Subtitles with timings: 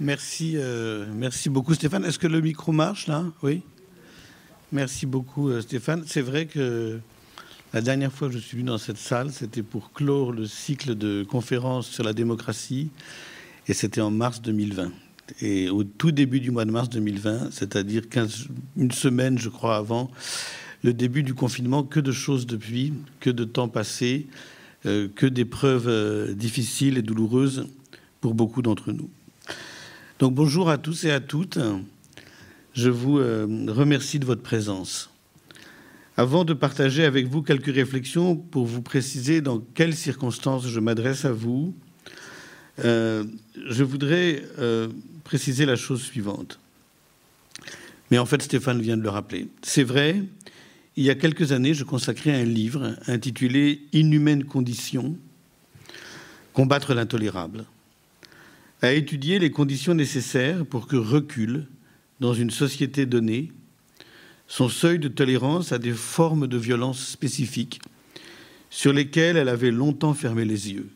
[0.00, 2.04] Merci, euh, merci beaucoup Stéphane.
[2.04, 3.24] Est-ce que le micro marche là?
[3.44, 3.62] Oui.
[4.72, 6.02] Merci beaucoup euh, Stéphane.
[6.04, 6.98] C'est vrai que
[7.72, 10.96] la dernière fois que je suis venu dans cette salle, c'était pour clore le cycle
[10.96, 12.90] de conférences sur la démocratie,
[13.68, 14.90] et c'était en mars 2020.
[15.40, 18.02] Et au tout début du mois de mars 2020, c'est-à-dire
[18.76, 20.10] une semaine, je crois, avant
[20.82, 24.26] le début du confinement, que de choses depuis, que de temps passé,
[24.86, 27.68] euh, que d'épreuves difficiles et douloureuses
[28.20, 29.08] pour beaucoup d'entre nous.
[30.20, 31.58] Donc bonjour à tous et à toutes.
[32.72, 35.10] Je vous euh, remercie de votre présence.
[36.16, 41.24] Avant de partager avec vous quelques réflexions pour vous préciser dans quelles circonstances je m'adresse
[41.24, 41.74] à vous,
[42.78, 44.44] je voudrais
[45.24, 46.60] préciser la chose suivante.
[48.12, 49.48] Mais en fait, Stéphane vient de le rappeler.
[49.62, 50.22] C'est vrai,
[50.96, 55.16] il y a quelques années, je consacrais un livre intitulé Inhumaines conditions,
[56.52, 57.64] combattre l'intolérable,
[58.82, 61.66] à étudier les conditions nécessaires pour que recule,
[62.20, 63.52] dans une société donnée,
[64.46, 67.80] son seuil de tolérance à des formes de violence spécifiques
[68.70, 70.88] sur lesquelles elle avait longtemps fermé les yeux,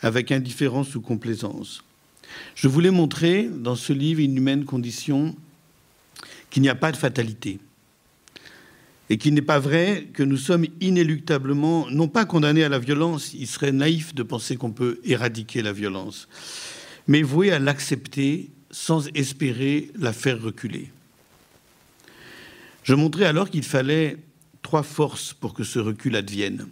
[0.00, 1.82] avec indifférence ou complaisance,
[2.54, 5.34] je voulais montrer dans ce livre Inhumaine condition
[6.50, 7.58] qu'il n'y a pas de fatalité
[9.10, 13.32] et qu'il n'est pas vrai que nous sommes inéluctablement, non pas condamnés à la violence,
[13.32, 16.28] il serait naïf de penser qu'on peut éradiquer la violence,
[17.08, 20.90] mais voués à l'accepter sans espérer la faire reculer.
[22.84, 24.18] Je montrais alors qu'il fallait
[24.62, 26.68] trois forces pour que ce recul advienne.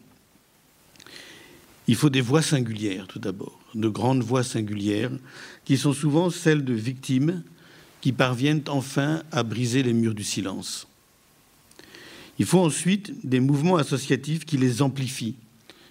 [1.89, 5.13] Il faut des voix singulières, tout d'abord, de grandes voix singulières,
[5.65, 7.43] qui sont souvent celles de victimes
[8.01, 10.87] qui parviennent enfin à briser les murs du silence.
[12.39, 15.37] Il faut ensuite des mouvements associatifs qui les amplifient,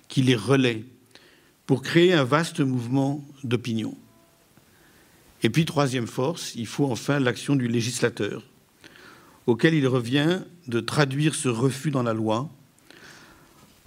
[0.07, 0.83] qui les relaient,
[1.65, 3.97] pour créer un vaste mouvement d'opinion.
[5.43, 8.43] Et puis, troisième force, il faut enfin l'action du législateur,
[9.45, 12.49] auquel il revient de traduire ce refus dans la loi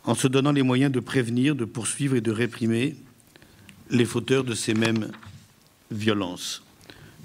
[0.05, 2.97] en se donnant les moyens de prévenir, de poursuivre et de réprimer
[3.91, 5.11] les fauteurs de ces mêmes
[5.91, 6.63] violences,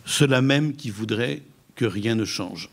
[0.05, 1.43] ceux-là même qui voudraient
[1.75, 2.69] que rien ne change.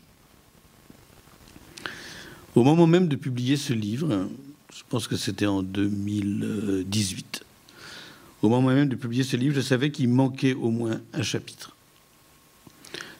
[2.55, 4.27] Au moment même de publier ce livre,
[4.75, 7.45] je pense que c'était en 2018,
[8.41, 11.75] au moment même de publier ce livre, je savais qu'il manquait au moins un chapitre.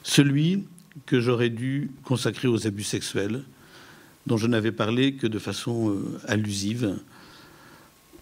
[0.02, 0.64] Celui
[1.06, 3.44] que j'aurais dû consacrer aux abus sexuels,
[4.26, 6.98] dont je n'avais parlé que de façon euh, allusive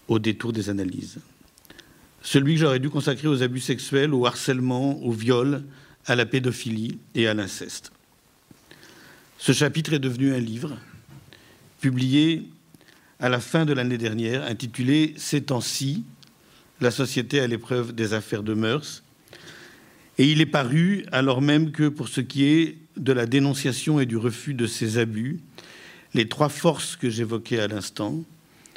[0.07, 1.19] au détour des analyses.
[2.21, 5.63] Celui que j'aurais dû consacrer aux abus sexuels, au harcèlement, au viol,
[6.05, 7.91] à la pédophilie et à l'inceste.
[9.37, 10.77] Ce chapitre est devenu un livre,
[11.79, 12.47] publié
[13.19, 16.03] à la fin de l'année dernière, intitulé Ces temps-ci,
[16.81, 19.03] la société à l'épreuve des affaires de mœurs.
[20.17, 24.05] Et il est paru alors même que pour ce qui est de la dénonciation et
[24.05, 25.39] du refus de ces abus,
[26.13, 28.23] les trois forces que j'évoquais à l'instant,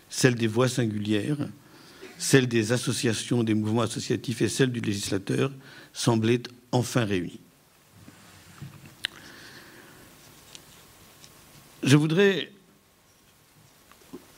[0.08, 1.48] celle des voix singulières,
[2.18, 5.50] celle des associations, des mouvements associatifs et celle du législateur,
[5.92, 7.40] semblaient enfin réunies.
[11.82, 12.50] Je voudrais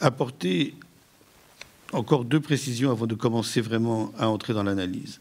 [0.01, 0.75] apporter
[1.93, 5.21] encore deux précisions avant de commencer vraiment à entrer dans l'analyse.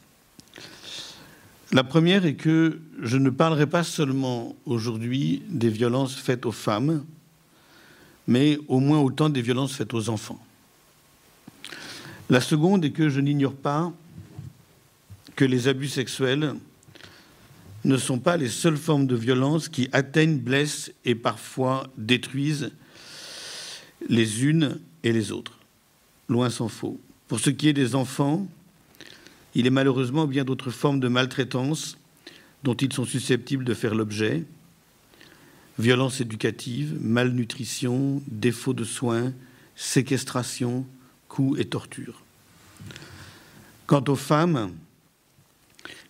[1.71, 7.03] La première est que je ne parlerai pas seulement aujourd'hui des violences faites aux femmes,
[8.27, 10.39] mais au moins autant des violences faites aux enfants.
[12.29, 13.91] La seconde est que je n'ignore pas
[15.35, 16.55] que les abus sexuels
[17.83, 22.71] ne sont pas les seules formes de violence qui atteignent, blessent et parfois détruisent
[24.09, 25.59] les unes et les autres.
[26.27, 26.99] Loin s'en faut.
[27.27, 28.47] Pour ce qui est des enfants,
[29.53, 31.97] il est malheureusement bien d'autres formes de maltraitance
[32.63, 34.43] dont ils sont susceptibles de faire l'objet,
[35.77, 39.33] violence éducative, malnutrition, défaut de soins,
[39.75, 40.85] séquestration,
[41.27, 42.21] coups et torture.
[43.85, 44.71] Quant aux femmes,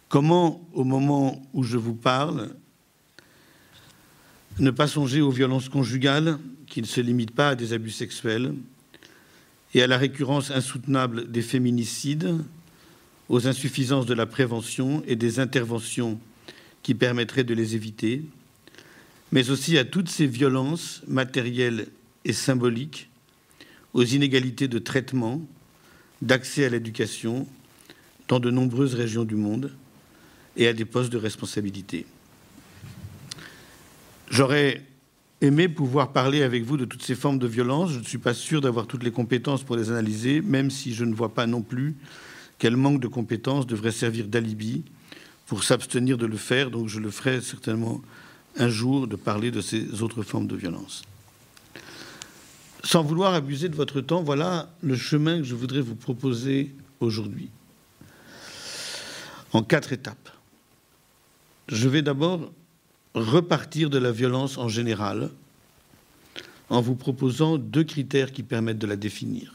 [0.08, 2.52] comment, au moment où je vous parle,
[4.60, 8.54] ne pas songer aux violences conjugales qui ne se limitent pas à des abus sexuels
[9.76, 12.38] et à la récurrence insoutenable des féminicides,
[13.28, 16.18] aux insuffisances de la prévention et des interventions
[16.82, 18.24] qui permettraient de les éviter,
[19.34, 21.88] mais aussi à toutes ces violences matérielles
[22.24, 23.10] et symboliques,
[23.94, 25.42] aux inégalités de traitement,
[26.22, 27.46] d'accès à l'éducation
[28.30, 29.74] dans de nombreuses régions du monde
[30.56, 32.06] et à des postes de responsabilité.
[34.32, 34.84] J'aurais
[35.42, 37.92] aimé pouvoir parler avec vous de toutes ces formes de violence.
[37.92, 41.06] Je ne suis pas sûr d'avoir toutes les compétences pour les analyser, même si je
[41.06, 41.96] ne vois pas non plus
[42.58, 44.84] quel manque de compétences devrait servir d'alibi
[45.46, 48.02] pour s'abstenir de le faire, donc je le ferai certainement
[48.58, 51.04] un jour de parler de ces autres formes de violence.
[52.84, 57.50] Sans vouloir abuser de votre temps, voilà le chemin que je voudrais vous proposer aujourd'hui,
[59.52, 60.30] en quatre étapes.
[61.68, 62.52] Je vais d'abord
[63.16, 65.32] repartir de la violence en général
[66.70, 69.54] en vous proposant deux critères qui permettent de la définir.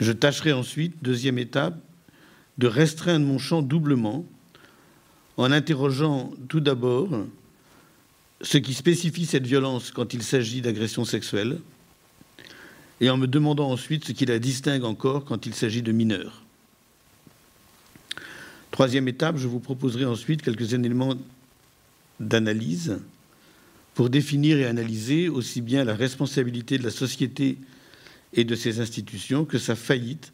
[0.00, 1.78] Je tâcherai ensuite, deuxième étape,
[2.58, 4.26] de restreindre mon champ doublement
[5.36, 7.10] en interrogeant tout d'abord
[8.40, 11.60] ce qui spécifie cette violence quand il s'agit d'agression sexuelle
[13.00, 16.43] et en me demandant ensuite ce qui la distingue encore quand il s'agit de mineurs.
[18.74, 21.14] Troisième étape, je vous proposerai ensuite quelques éléments
[22.18, 22.98] d'analyse
[23.94, 27.56] pour définir et analyser aussi bien la responsabilité de la société
[28.32, 30.32] et de ses institutions que sa faillite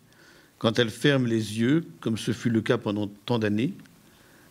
[0.56, 3.74] quand elle ferme les yeux, comme ce fut le cas pendant tant d'années,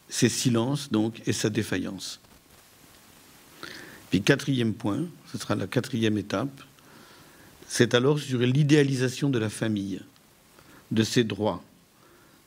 [0.08, 2.20] ses silences donc et sa défaillance.
[4.12, 6.62] Puis quatrième point, ce sera la quatrième étape,
[7.68, 10.00] c'est alors sur l'idéalisation de la famille,
[10.92, 11.64] de ses droits,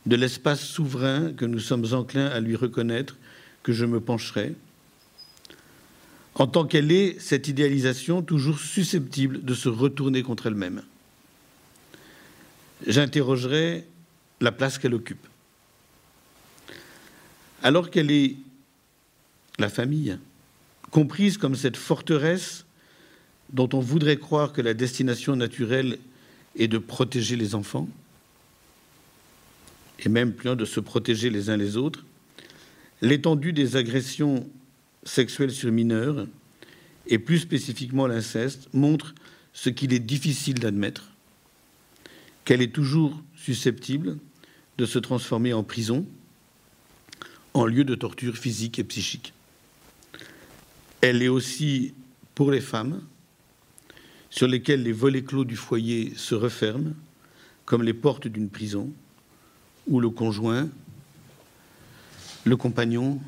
[0.06, 3.16] de l'espace souverain que nous sommes enclins à lui reconnaître
[3.62, 4.54] que je me pencherai,
[6.34, 10.82] en tant qu'elle est, cette idéalisation toujours susceptible de se retourner contre elle-même.
[12.86, 13.86] J'interrogerai
[14.40, 15.26] la place qu'elle occupe.
[17.62, 18.36] Alors qu'elle est
[19.58, 20.18] la famille,
[20.90, 22.64] comprise comme cette forteresse
[23.52, 25.98] dont on voudrait croire que la destination naturelle
[26.56, 27.88] est de protéger les enfants,
[30.04, 32.04] et même plus de se protéger les uns les autres,
[33.00, 34.48] l'étendue des agressions
[35.04, 36.26] sexuelles sur mineurs,
[37.06, 39.14] et plus spécifiquement l'inceste, montre
[39.52, 41.10] ce qu'il est difficile d'admettre,
[42.44, 44.18] qu'elle est toujours susceptible
[44.78, 46.06] de se transformer en prison,
[47.54, 49.34] en lieu de torture physique et psychique.
[51.00, 51.94] Elle est aussi,
[52.34, 53.02] pour les femmes,
[54.30, 56.94] sur lesquelles les volets clos du foyer se referment,
[57.66, 58.92] comme les portes d'une prison,
[59.86, 60.68] où le conjoint,
[62.44, 63.20] le compagnon,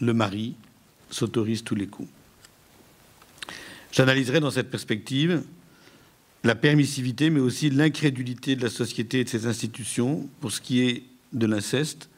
[0.00, 0.54] le mari
[1.10, 2.08] s'autorisent tous les coups.
[3.92, 5.42] J'analyserai dans cette perspective
[6.42, 10.80] la permissivité, mais aussi l'incrédulité de la société et de ses institutions pour ce qui
[10.80, 12.10] est de l'inceste,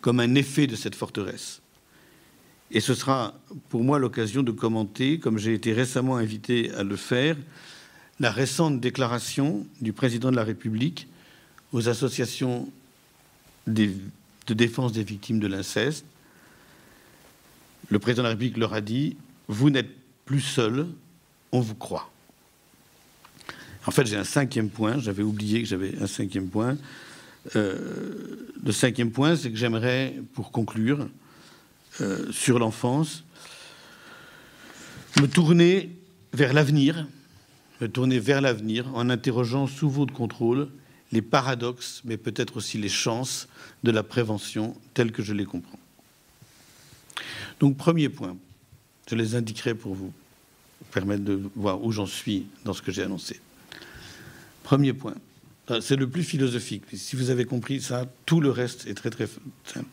[0.00, 1.60] comme un effet de cette forteresse.
[2.70, 3.38] Et ce sera
[3.68, 7.36] pour moi l'occasion de commenter, comme j'ai été récemment invité à le faire,
[8.20, 11.06] la récente déclaration du président de la République
[11.72, 12.70] aux associations
[13.72, 16.04] de défense des victimes de l'inceste.
[17.90, 19.16] Le président de la République leur a dit
[19.46, 19.90] Vous n'êtes
[20.24, 20.86] plus seul,
[21.52, 22.10] on vous croit.
[23.86, 26.76] En fait, j'ai un cinquième point, j'avais oublié que j'avais un cinquième point.
[27.56, 31.08] Euh, le cinquième point, c'est que j'aimerais, pour conclure,
[32.02, 33.24] euh, sur l'enfance,
[35.20, 35.96] me tourner
[36.34, 37.06] vers l'avenir,
[37.80, 40.68] me tourner vers l'avenir en interrogeant sous votre contrôle
[41.12, 43.48] les paradoxes, mais peut-être aussi les chances
[43.82, 45.78] de la prévention telles que je les comprends.
[47.60, 48.36] Donc, premier point,
[49.08, 50.12] je les indiquerai pour vous
[50.92, 53.40] permettre de voir où j'en suis dans ce que j'ai annoncé.
[54.62, 55.14] Premier point,
[55.80, 56.84] c'est le plus philosophique.
[56.92, 59.28] Si vous avez compris ça, tout le reste est très très
[59.64, 59.88] simple.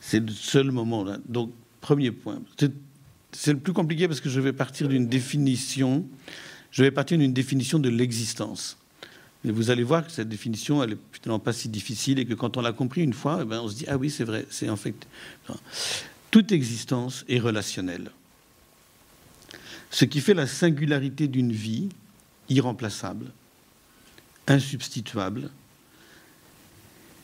[0.00, 1.18] C'est le seul moment là.
[1.28, 2.40] Donc, premier point.
[3.32, 6.06] C'est le plus compliqué parce que je vais partir d'une définition.
[6.70, 8.76] Je vais partir d'une définition de l'existence.
[9.46, 12.34] Mais vous allez voir que cette définition, elle est finalement pas si difficile et que
[12.34, 14.44] quand on l'a compris une fois, eh ben, on se dit ah oui c'est vrai,
[14.50, 15.06] c'est en fait
[16.32, 18.10] toute existence est relationnelle.
[19.92, 21.90] Ce qui fait la singularité d'une vie
[22.48, 23.26] irremplaçable,
[24.48, 25.48] insubstituable,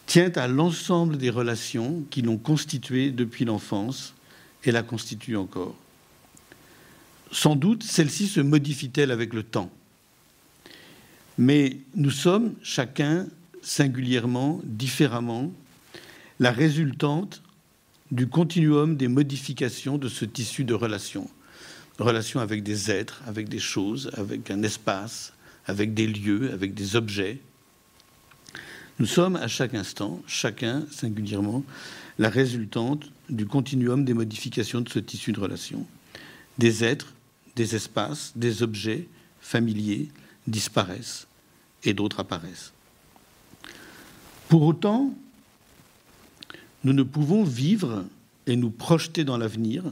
[0.06, 4.14] tient à l'ensemble des relations qui l'ont constituée depuis l'enfance
[4.62, 5.74] et la constituent encore.
[7.32, 9.72] Sans doute, celle-ci se modifie-t-elle avec le temps
[11.38, 13.26] mais nous sommes chacun
[13.62, 15.52] singulièrement, différemment,
[16.40, 17.42] la résultante
[18.10, 21.30] du continuum des modifications de ce tissu de relations.
[21.98, 25.32] Relations avec des êtres, avec des choses, avec un espace,
[25.66, 27.38] avec des lieux, avec des objets.
[28.98, 31.64] Nous sommes à chaque instant, chacun singulièrement,
[32.18, 35.86] la résultante du continuum des modifications de ce tissu de relations.
[36.58, 37.14] Des êtres,
[37.56, 39.06] des espaces, des objets
[39.40, 40.08] familiers,
[40.46, 41.26] disparaissent
[41.84, 42.72] et d'autres apparaissent.
[44.48, 45.14] Pour autant,
[46.84, 48.04] nous ne pouvons vivre
[48.46, 49.84] et nous projeter dans l'avenir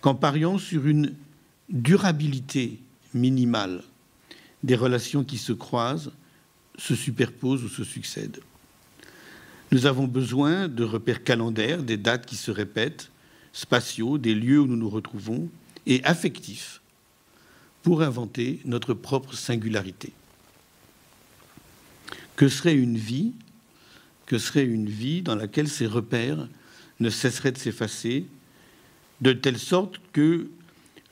[0.00, 1.14] qu'en pariant sur une
[1.68, 2.78] durabilité
[3.14, 3.82] minimale
[4.62, 6.12] des relations qui se croisent,
[6.76, 8.40] se superposent ou se succèdent.
[9.72, 13.10] Nous avons besoin de repères calendaires, des dates qui se répètent,
[13.52, 15.48] spatiaux, des lieux où nous nous retrouvons,
[15.86, 16.80] et affectifs,
[17.82, 20.12] pour inventer notre propre singularité.
[22.36, 23.32] Que serait une vie
[24.26, 26.48] Que serait une vie dans laquelle ces repères
[27.00, 28.26] ne cesseraient de s'effacer,
[29.20, 30.48] de telle sorte que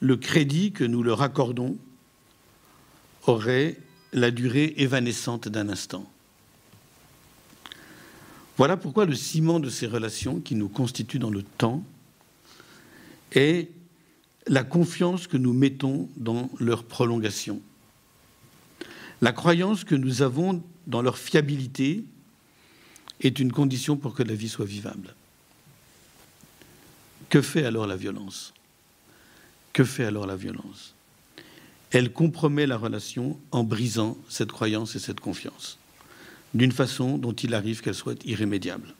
[0.00, 1.76] le crédit que nous leur accordons
[3.26, 3.76] aurait
[4.12, 6.08] la durée évanescente d'un instant.
[8.56, 11.84] Voilà pourquoi le ciment de ces relations qui nous constituent dans le temps
[13.32, 13.70] est
[14.48, 17.60] la confiance que nous mettons dans leur prolongation,
[19.20, 22.04] la croyance que nous avons dans leur fiabilité
[23.20, 25.14] est une condition pour que la vie soit vivable.
[27.28, 28.54] Que fait alors la violence?
[29.72, 30.94] Que fait alors la violence?
[31.90, 35.78] Elle compromet la relation en brisant cette croyance et cette confiance,
[36.54, 38.94] d'une façon dont il arrive qu'elle soit irrémédiable.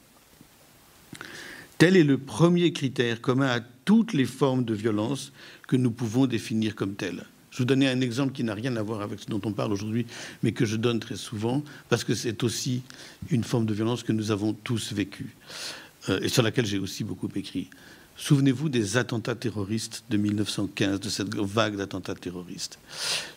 [1.77, 5.31] Tel est le premier critère commun à toutes les formes de violence
[5.67, 7.25] que nous pouvons définir comme telles.
[7.49, 9.73] Je vous donner un exemple qui n'a rien à voir avec ce dont on parle
[9.73, 10.05] aujourd'hui,
[10.43, 12.83] mais que je donne très souvent, parce que c'est aussi
[13.31, 15.35] une forme de violence que nous avons tous vécue,
[16.07, 17.71] euh, et sur laquelle j'ai aussi beaucoup écrit.
[18.15, 22.77] Souvenez-vous des attentats terroristes de 1915, de cette vague d'attentats terroristes.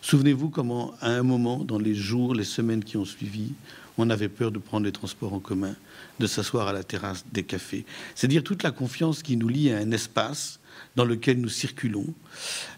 [0.03, 3.53] Souvenez-vous comment, à un moment, dans les jours, les semaines qui ont suivi,
[3.97, 5.75] on avait peur de prendre les transports en commun,
[6.19, 7.85] de s'asseoir à la terrasse des cafés.
[8.15, 10.59] C'est dire toute la confiance qui nous lie à un espace
[10.95, 12.13] dans lequel nous circulons,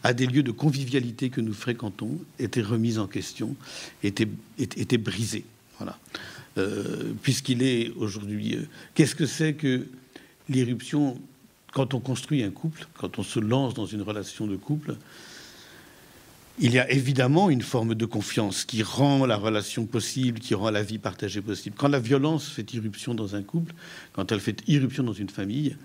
[0.04, 3.56] à des lieux de convivialité que nous fréquentons, était remise en question,
[4.04, 5.46] était, était, brisée.
[5.78, 5.98] Voilà.
[6.58, 8.56] Euh, puisqu'il est aujourd'hui.
[8.56, 9.88] Euh, qu'est-ce que c'est que
[10.48, 11.20] l'irruption
[11.76, 14.96] quand on construit un couple, quand on se lance dans une relation de couple
[16.60, 20.70] il y a évidemment une forme de confiance qui rend la relation possible, qui rend
[20.70, 21.76] la vie partagée possible.
[21.78, 23.74] Quand la violence fait irruption dans un couple,
[24.14, 25.76] quand elle fait irruption dans une famille,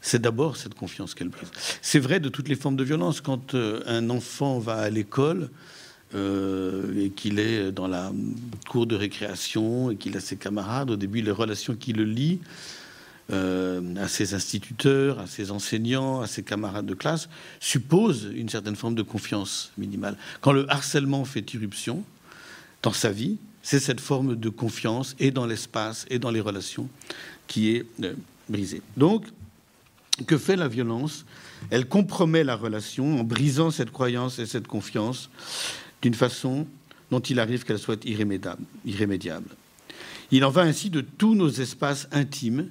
[0.00, 1.50] c'est d'abord cette confiance qu'elle brise.
[1.82, 3.20] C'est vrai de toutes les formes de violence.
[3.20, 5.50] Quand euh, un enfant va à l'école
[6.14, 8.12] euh, et qu'il est dans la
[8.68, 12.40] cour de récréation et qu'il a ses camarades, au début, les relations qui le lient,
[13.32, 17.28] euh, à ses instituteurs, à ses enseignants, à ses camarades de classe,
[17.60, 20.16] suppose une certaine forme de confiance minimale.
[20.40, 22.02] Quand le harcèlement fait irruption
[22.82, 26.88] dans sa vie, c'est cette forme de confiance et dans l'espace et dans les relations
[27.46, 28.14] qui est euh,
[28.48, 28.82] brisée.
[28.96, 29.26] Donc,
[30.26, 31.24] que fait la violence?
[31.70, 35.30] Elle compromet la relation en brisant cette croyance et cette confiance
[36.02, 36.66] d'une façon
[37.10, 38.62] dont il arrive qu'elle soit irrémédiable.
[38.84, 39.48] irrémédiable.
[40.30, 42.68] Il en va ainsi de tous nos espaces intimes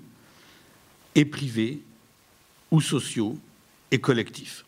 [1.15, 1.81] et privés
[2.71, 3.37] ou sociaux
[3.91, 4.65] et collectifs.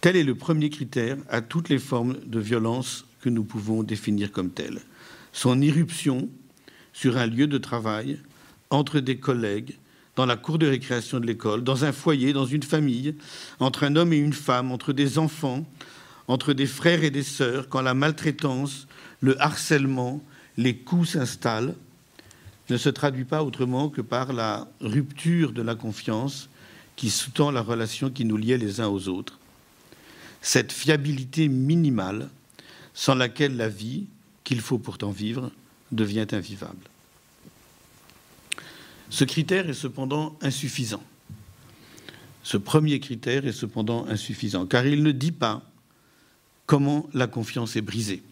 [0.00, 4.30] Tel est le premier critère à toutes les formes de violence que nous pouvons définir
[4.30, 4.80] comme telles.
[5.32, 6.28] Son irruption
[6.92, 8.18] sur un lieu de travail,
[8.70, 9.76] entre des collègues,
[10.14, 13.14] dans la cour de récréation de l'école, dans un foyer, dans une famille,
[13.60, 15.64] entre un homme et une femme, entre des enfants,
[16.26, 18.86] entre des frères et des sœurs, quand la maltraitance,
[19.20, 20.22] le harcèlement,
[20.56, 21.74] les coups s'installent,
[22.68, 26.48] ne se traduit pas autrement que par la rupture de la confiance
[26.96, 29.38] qui sous-tend la relation qui nous liait les uns aux autres.
[30.42, 32.28] Cette fiabilité minimale
[32.92, 34.06] sans laquelle la vie,
[34.42, 35.52] qu'il faut pourtant vivre,
[35.92, 36.88] devient invivable.
[39.10, 41.02] Ce critère est cependant insuffisant.
[42.42, 45.62] Ce premier critère est cependant insuffisant, car il ne dit pas
[46.66, 48.22] comment la confiance est brisée.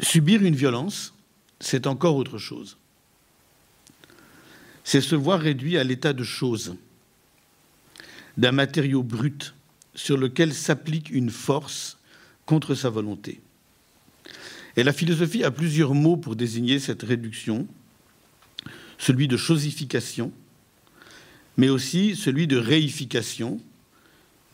[0.00, 1.14] Subir une violence,
[1.60, 2.76] c'est encore autre chose.
[4.84, 6.76] C'est se voir réduit à l'état de chose,
[8.36, 9.54] d'un matériau brut
[9.94, 11.98] sur lequel s'applique une force
[12.44, 13.40] contre sa volonté.
[14.76, 17.66] Et la philosophie a plusieurs mots pour désigner cette réduction,
[18.98, 20.32] celui de chosification,
[21.56, 23.60] mais aussi celui de réification,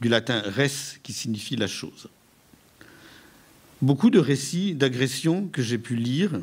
[0.00, 2.08] du latin res qui signifie la chose.
[3.82, 6.40] Beaucoup de récits d'agressions que j'ai pu lire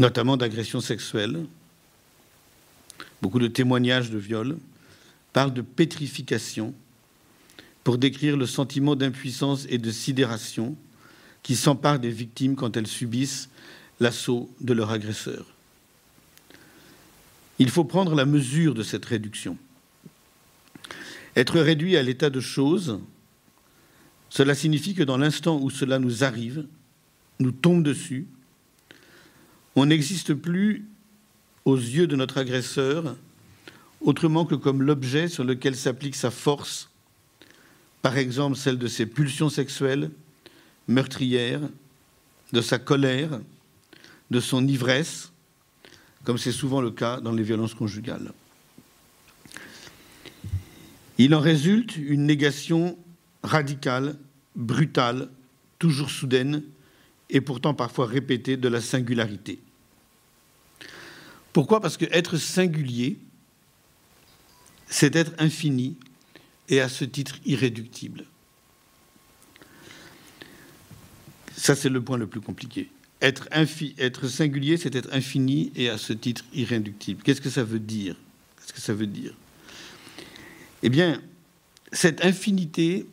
[0.00, 1.44] notamment d'agressions sexuelles,
[3.20, 4.56] beaucoup de témoignages de viol,
[5.34, 6.74] parlent de pétrification
[7.84, 10.76] pour décrire le sentiment d'impuissance et de sidération
[11.42, 13.50] qui s'empare des victimes quand elles subissent
[14.00, 15.46] l'assaut de leur agresseur.
[17.58, 19.58] Il faut prendre la mesure de cette réduction.
[21.36, 23.00] Être réduit à l'état de choses,
[24.30, 26.66] cela signifie que dans l'instant où cela nous arrive,
[27.38, 28.26] nous tombe dessus,
[29.80, 30.84] on n'existe plus
[31.64, 33.16] aux yeux de notre agresseur
[34.02, 36.90] autrement que comme l'objet sur lequel s'applique sa force,
[38.02, 40.10] par exemple celle de ses pulsions sexuelles,
[40.86, 41.62] meurtrières,
[42.52, 43.40] de sa colère,
[44.30, 45.32] de son ivresse,
[46.24, 48.32] comme c'est souvent le cas dans les violences conjugales.
[51.16, 52.98] Il en résulte une négation
[53.42, 54.18] radicale,
[54.56, 55.30] brutale,
[55.78, 56.64] toujours soudaine
[57.30, 59.58] et pourtant parfois répétée de la singularité.
[61.52, 61.80] Pourquoi?
[61.80, 63.18] Parce que être singulier,
[64.86, 65.96] c'est être infini
[66.68, 68.24] et à ce titre irréductible.
[71.56, 72.90] Ça, c'est le point le plus compliqué.
[73.20, 73.48] Être,
[74.28, 77.22] singulier, c'est être infini et à ce titre irréductible.
[77.22, 78.16] Qu'est-ce que ça veut dire?
[78.56, 79.34] Qu'est-ce que ça veut dire?
[80.82, 81.20] Eh bien,
[81.92, 83.06] cette infinité,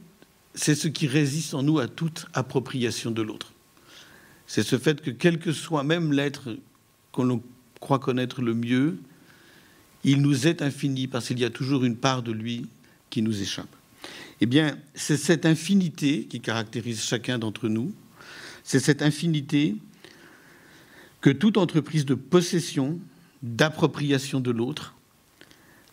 [0.56, 3.51] c'est ce qui résiste en nous à toute appropriation de l'autre.
[4.46, 6.58] C'est ce fait que quel que soit même l'être
[7.12, 7.44] qu'on
[7.88, 8.98] croit connaître le mieux,
[10.03, 12.67] il nous est infini parce qu'il y a toujours une part de lui
[13.10, 13.74] qui nous échappe.
[14.41, 17.94] Eh bien, c'est cette infinité qui caractérise chacun d'entre nous,
[18.65, 19.77] c'est cette infinité
[21.22, 23.00] que toute entreprise de possession,
[23.41, 24.94] d'appropriation de l'autre,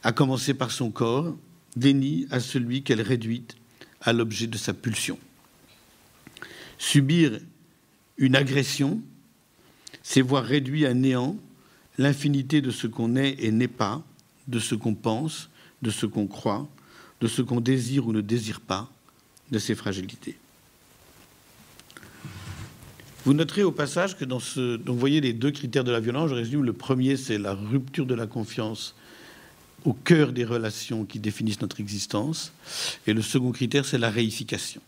[0.02, 1.36] à commencer par son corps,
[1.76, 3.44] dénie à celui qu'elle réduit
[4.00, 5.16] à l'objet de sa pulsion.
[6.76, 7.38] Subir
[8.18, 9.00] une agression,
[10.02, 11.38] c'est voir réduit à néant
[11.98, 14.02] l'infinité de ce qu'on est et n'est pas,
[14.48, 15.48] de ce qu'on pense,
[15.82, 16.68] de ce qu'on croit,
[17.20, 18.90] de ce qu'on désire ou ne désire pas,
[19.50, 20.36] de ses fragilités.
[23.24, 24.76] Vous noterez au passage que dans ce.
[24.76, 26.28] Donc, vous voyez les deux critères de la violence.
[26.28, 26.62] Je résume.
[26.62, 28.94] Le premier, c'est la rupture de la confiance
[29.84, 32.52] au cœur des relations qui définissent notre existence.
[33.06, 34.82] Et le second critère, c'est la réification,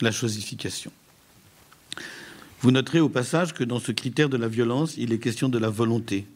[0.00, 0.92] la chosification.
[2.60, 5.58] Vous noterez au passage que dans ce critère de la violence, il est question de
[5.58, 6.26] la volonté.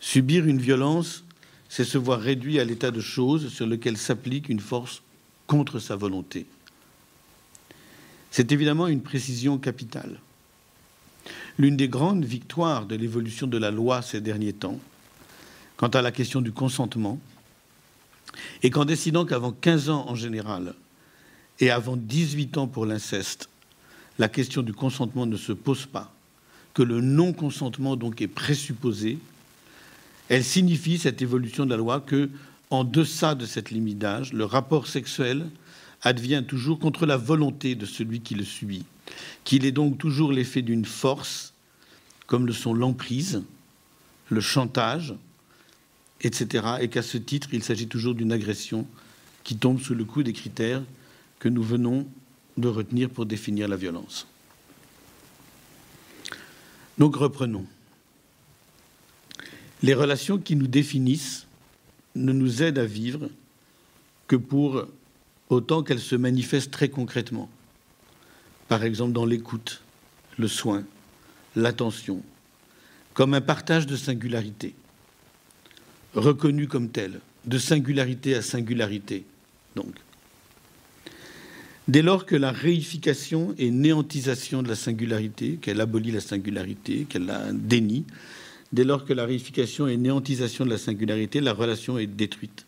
[0.00, 1.24] Subir une violence,
[1.68, 5.02] c'est se voir réduit à l'état de choses sur lequel s'applique une force
[5.46, 6.46] contre sa volonté.
[8.30, 10.20] C'est évidemment une précision capitale.
[11.58, 14.78] L'une des grandes victoires de l'évolution de la loi ces derniers temps,
[15.78, 17.18] quant à la question du consentement,
[18.62, 20.74] est qu'en décidant qu'avant 15 ans en général
[21.60, 23.48] et avant 18 ans pour l'inceste,
[24.18, 26.12] la question du consentement ne se pose pas,
[26.74, 29.18] que le non-consentement donc est présupposé,
[30.28, 32.30] elle signifie cette évolution de la loi que,
[32.70, 35.46] en deçà de cette limite d'âge, le rapport sexuel
[36.02, 38.84] advient toujours contre la volonté de celui qui le subit,
[39.44, 41.52] qu'il est donc toujours l'effet d'une force,
[42.26, 43.42] comme le sont l'emprise,
[44.30, 45.14] le chantage,
[46.22, 48.86] etc., et qu'à ce titre, il s'agit toujours d'une agression
[49.44, 50.82] qui tombe sous le coup des critères
[51.38, 52.06] que nous venons
[52.56, 54.26] de retenir pour définir la violence.
[56.98, 57.66] Donc reprenons.
[59.82, 61.46] Les relations qui nous définissent
[62.14, 63.28] ne nous aident à vivre
[64.26, 64.86] que pour
[65.50, 67.50] autant qu'elles se manifestent très concrètement.
[68.68, 69.82] Par exemple dans l'écoute,
[70.38, 70.84] le soin,
[71.54, 72.22] l'attention,
[73.14, 74.74] comme un partage de singularité,
[76.14, 79.24] reconnu comme tel, de singularité à singularité.
[79.76, 79.94] Donc,
[81.88, 87.26] Dès lors que la réification et néantisation de la singularité, qu'elle abolit la singularité, qu'elle
[87.26, 88.04] la dénie,
[88.72, 92.66] dès lors que la réification et néantisation de la singularité, la relation est détruite.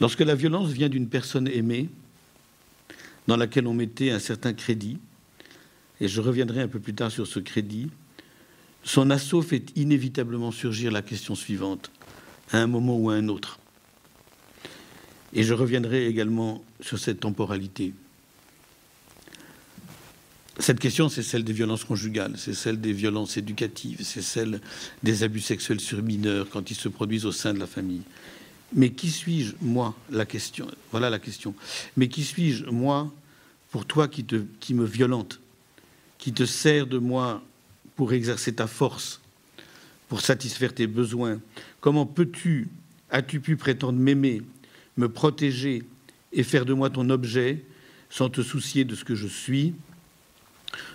[0.00, 1.88] Lorsque la violence vient d'une personne aimée,
[3.26, 4.98] dans laquelle on mettait un certain crédit,
[6.00, 7.88] et je reviendrai un peu plus tard sur ce crédit,
[8.84, 11.90] son assaut fait inévitablement surgir la question suivante,
[12.52, 13.58] à un moment ou à un autre.
[15.36, 17.92] Et je reviendrai également sur cette temporalité.
[20.58, 24.62] Cette question, c'est celle des violences conjugales, c'est celle des violences éducatives, c'est celle
[25.02, 28.00] des abus sexuels sur mineurs quand ils se produisent au sein de la famille.
[28.72, 30.68] Mais qui suis-je, moi La question.
[30.90, 31.54] Voilà la question.
[31.98, 33.12] Mais qui suis-je, moi,
[33.70, 34.24] pour toi qui,
[34.72, 35.38] me violente,
[36.16, 37.42] qui te sert de moi
[37.94, 39.20] pour exercer ta force,
[40.08, 41.38] pour satisfaire tes besoins?
[41.82, 42.68] Comment peux-tu,
[43.10, 44.40] as-tu pu prétendre m'aimer
[44.96, 45.82] me protéger
[46.32, 47.64] et faire de moi ton objet
[48.10, 49.74] sans te soucier de ce que je suis,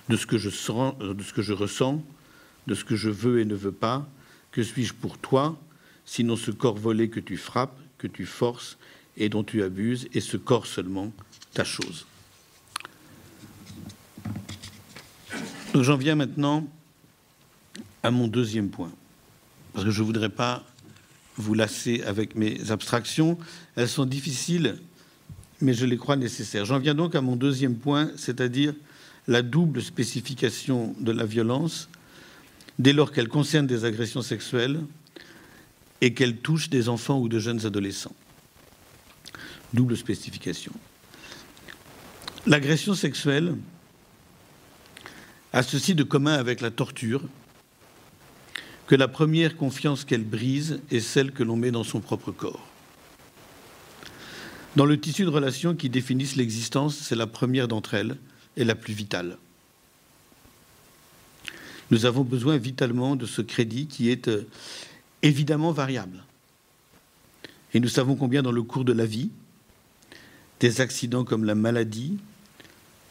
[0.09, 2.03] de ce que je, sens, de ce que je ressens,
[2.67, 4.07] de ce que je veux et ne veux pas.
[4.51, 5.59] Que suis-je pour toi,
[6.05, 8.77] sinon ce corps volé que tu frappes, que tu forces
[9.17, 11.11] et dont tu abuses, et ce corps seulement,
[11.53, 12.05] ta chose?
[15.73, 16.67] J'en viens maintenant
[18.03, 18.91] à mon deuxième point,
[19.73, 20.63] parce que je ne voudrais pas
[21.41, 23.37] vous lasser avec mes abstractions.
[23.75, 24.77] Elles sont difficiles,
[25.59, 26.65] mais je les crois nécessaires.
[26.65, 28.73] J'en viens donc à mon deuxième point, c'est-à-dire
[29.27, 31.89] la double spécification de la violence
[32.79, 34.79] dès lors qu'elle concerne des agressions sexuelles
[36.01, 38.15] et qu'elle touche des enfants ou de jeunes adolescents.
[39.73, 40.73] Double spécification.
[42.47, 43.55] L'agression sexuelle
[45.53, 47.21] a ceci de commun avec la torture
[48.87, 52.67] que la première confiance qu'elle brise est celle que l'on met dans son propre corps.
[54.75, 58.17] Dans le tissu de relations qui définissent l'existence, c'est la première d'entre elles
[58.55, 59.37] et la plus vitale.
[61.89, 64.47] Nous avons besoin vitalement de ce crédit qui est euh,
[65.21, 66.23] évidemment variable.
[67.73, 69.29] Et nous savons combien dans le cours de la vie,
[70.61, 72.17] des accidents comme la maladie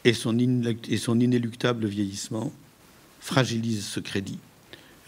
[0.04, 2.52] et son, et son inéluctable vieillissement
[3.20, 4.38] fragilisent ce crédit,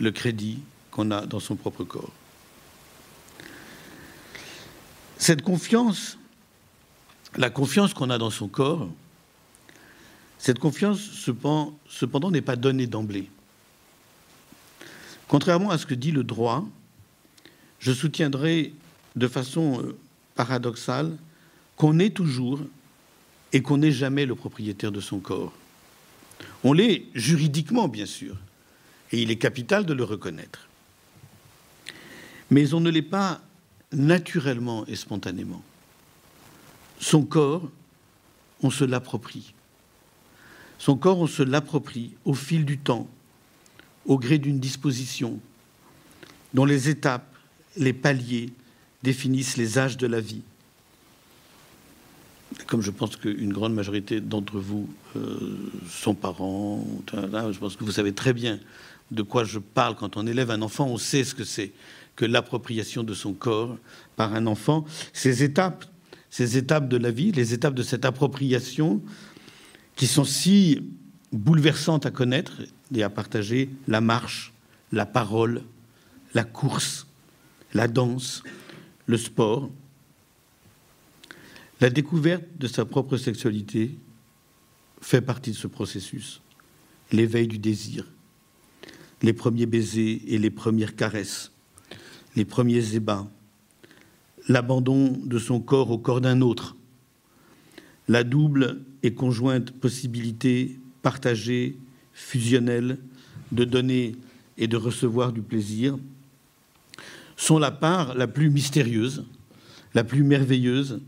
[0.03, 0.59] le crédit
[0.91, 2.13] qu'on a dans son propre corps.
[5.17, 6.19] Cette confiance
[7.37, 8.89] la confiance qu'on a dans son corps,
[10.39, 13.31] cette confiance, cependant, n'est pas donnée d'emblée.
[15.29, 16.67] Contrairement à ce que dit le droit,
[17.79, 18.75] je soutiendrai
[19.17, 19.97] de façon euh,
[20.35, 21.17] paradoxale
[21.77, 22.61] qu'on est toujours
[23.53, 25.53] et qu'on n'est jamais le propriétaire de son corps.
[26.65, 28.37] On l'est juridiquement, bien sûr,
[29.13, 30.67] et il est capital de le reconnaître.
[32.51, 33.41] Mais on ne l'est pas
[33.93, 35.63] naturellement et spontanément.
[36.99, 37.69] Son corps,
[38.63, 39.55] on se l'approprie.
[40.79, 43.09] Son corps, on se l'approprie au fil du temps,
[44.07, 45.39] au gré d'une disposition,
[46.55, 47.35] dont les étapes,
[47.77, 48.51] les paliers
[49.03, 50.43] définissent les âges de la vie.
[52.67, 57.93] Comme je pense qu'une grande majorité d'entre vous euh, sont parents, je pense que vous
[57.93, 58.59] savez très bien
[59.13, 61.73] de quoi je parle quand on élève un enfant, on sait ce que c'est
[62.17, 63.79] que l'appropriation de son corps
[64.17, 64.85] par un enfant.
[65.13, 65.87] Ces étapes
[66.33, 69.03] ces étapes de la vie, les étapes de cette appropriation
[69.97, 70.81] qui sont si
[71.31, 72.63] bouleversantes à connaître
[72.95, 74.55] et à partager, la marche,
[74.93, 75.63] la parole,
[76.33, 77.07] la course,
[77.75, 78.43] la danse,
[79.05, 79.71] le sport.
[81.83, 83.95] La découverte de sa propre sexualité
[85.03, 86.41] fait partie de ce processus.
[87.11, 88.07] L'éveil du désir,
[89.23, 91.53] les premiers baisers et les premières caresses,
[92.37, 93.29] les premiers ébats,
[94.49, 96.77] l'abandon de son corps au corps d'un autre,
[98.09, 101.77] la double et conjointe possibilité partagée,
[102.13, 102.99] fusionnelle,
[103.53, 104.17] de donner
[104.59, 105.99] et de recevoir du plaisir,
[107.37, 109.25] sont la part la plus mystérieuse,
[109.95, 111.01] la plus merveilleuse,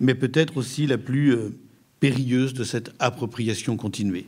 [0.00, 1.54] mais peut-être aussi la plus euh,
[2.00, 4.26] périlleuse de cette appropriation continuée.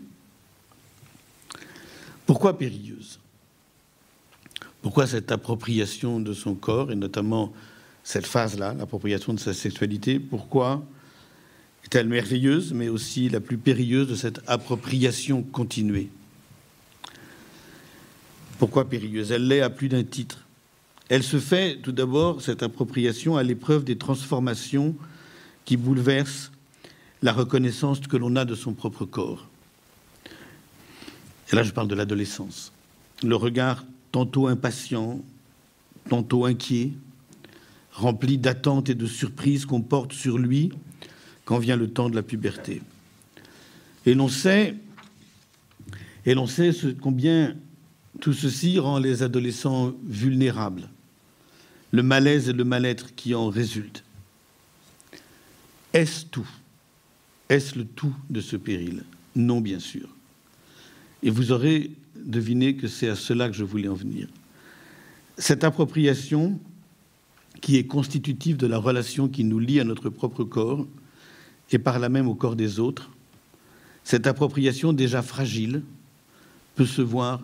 [2.30, 3.18] Pourquoi périlleuse?
[4.82, 7.52] Pourquoi cette appropriation de son corps, et notamment
[8.04, 10.20] cette phase-là, l'appropriation de sa sexualité.
[10.20, 10.80] Pourquoi
[11.84, 16.08] est-elle merveilleuse, mais aussi la plus périlleuse de cette appropriation continuée?
[18.60, 19.32] Pourquoi périlleuse?
[19.32, 20.44] Elle l'est à plus d'un titre.
[21.08, 24.94] Elle se fait tout d'abord, cette appropriation, à l'épreuve des transformations
[25.64, 26.52] qui bouleversent
[27.22, 29.49] la reconnaissance que l'on a de son propre corps.
[31.50, 32.72] Et là, je parle de l'adolescence.
[33.22, 35.20] Le regard tantôt impatient,
[36.08, 36.92] tantôt inquiet,
[37.92, 40.72] rempli d'attentes et de surprises qu'on porte sur lui
[41.44, 42.82] quand vient le temps de la puberté.
[44.06, 44.76] Et l'on sait,
[46.24, 47.56] et l'on sait combien
[48.20, 50.88] tout ceci rend les adolescents vulnérables,
[51.90, 54.04] le malaise et le mal-être qui en résultent.
[55.92, 56.48] Est-ce tout?
[57.48, 59.02] Est-ce le tout de ce péril?
[59.34, 60.08] Non, bien sûr.
[61.22, 64.28] Et vous aurez deviné que c'est à cela que je voulais en venir.
[65.38, 66.58] Cette appropriation
[67.60, 70.86] qui est constitutif de la relation qui nous lie à notre propre corps
[71.70, 73.10] et par là même au corps des autres,
[74.04, 75.82] cette appropriation déjà fragile
[76.74, 77.40] peut se voir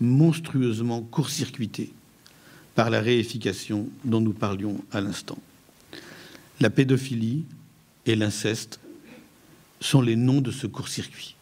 [0.00, 1.90] monstrueusement court-circuitée
[2.74, 5.38] par la réification dont nous parlions à l'instant.
[6.60, 7.44] La pédophilie
[8.04, 8.78] et l'inceste
[9.80, 11.35] sont les noms de ce court-circuit.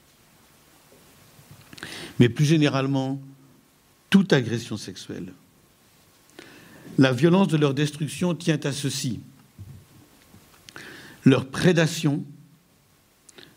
[2.19, 3.21] Mais plus généralement,
[4.11, 5.33] toute agression sexuelle
[6.99, 9.21] la violence de leur destruction tient à ceci.
[11.25, 12.25] Leur prédation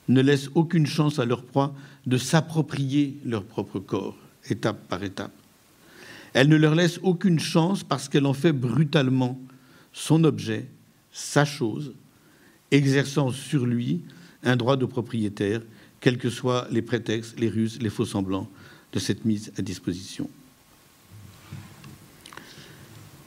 [0.08, 4.18] ne laisse aucune chance à leur proie de s'approprier leur propre corps,
[4.50, 5.34] étape par étape.
[6.34, 9.40] Elle ne leur laisse aucune chance parce qu'elle en fait brutalement
[9.92, 10.68] son objet,
[11.12, 11.94] sa chose,
[12.72, 14.02] exerçant sur lui
[14.44, 15.62] un droit de propriétaire,
[16.00, 18.50] quels que soient les prétextes, les ruses, les faux semblants
[18.94, 20.30] de cette mise à disposition.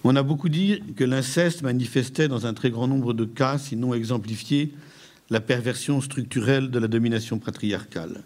[0.03, 3.93] On a beaucoup dit que l'inceste manifestait dans un très grand nombre de cas, sinon
[3.93, 4.73] exemplifié,
[5.29, 8.23] la perversion structurelle de la domination patriarcale.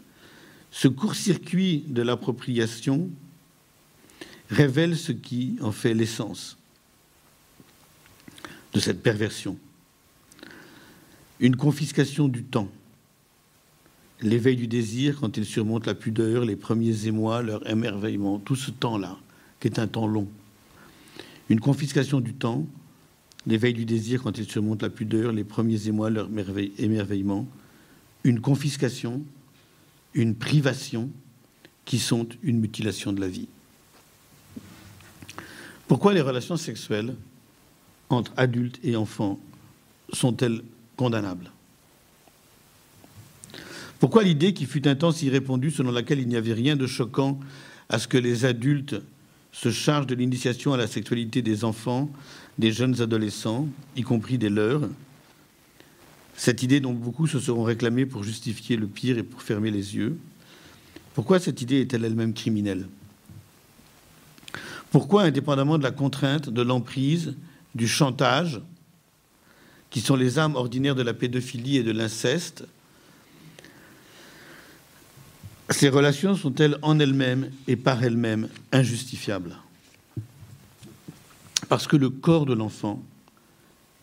[0.71, 3.11] Ce court-circuit de l'appropriation
[4.51, 6.57] révèle ce qui en fait l'essence
[8.73, 9.59] de cette perversion.
[11.41, 12.69] Une confiscation du temps.
[14.25, 18.71] L'éveil du désir quand il surmonte la pudeur, les premiers émois, leur émerveillement, tout ce
[18.71, 19.19] temps-là,
[19.61, 20.27] qui est un temps long.
[21.51, 22.67] Une confiscation du temps,
[23.47, 26.29] l'éveil du désir quand il surmonte la pudeur, les premiers émois, leur
[26.79, 27.47] émerveillement,
[28.25, 29.23] une confiscation,
[30.15, 31.11] une privation
[31.85, 33.49] qui sont une mutilation de la vie.
[35.87, 37.15] Pourquoi les relations sexuelles
[38.09, 39.39] entre adultes et enfants
[40.15, 40.63] sont-elles
[40.97, 41.51] condamnables?
[44.05, 47.41] Pourquoi l'idée qui fut un temps si selon laquelle il n'y avait rien de choquant
[47.89, 48.97] à ce que les adultes
[49.51, 52.11] se chargent de l'initiation à la sexualité des enfants,
[52.59, 54.91] des jeunes adolescents, y compris des leurs,
[56.37, 59.97] cette idée dont beaucoup se seront réclamés pour justifier le pire et pour fermer les
[59.97, 60.19] yeux,
[61.15, 62.87] pourquoi cette idée est-elle elle-même criminelle?
[64.91, 67.37] Pourquoi, indépendamment de la contrainte, de l'emprise,
[67.75, 68.61] du chantage,
[69.89, 72.67] qui sont les âmes ordinaires de la pédophilie et de l'inceste,
[75.71, 79.57] ces relations sont-elles en elles-mêmes et par elles-mêmes injustifiables?
[81.69, 83.03] Parce que le corps de l'enfant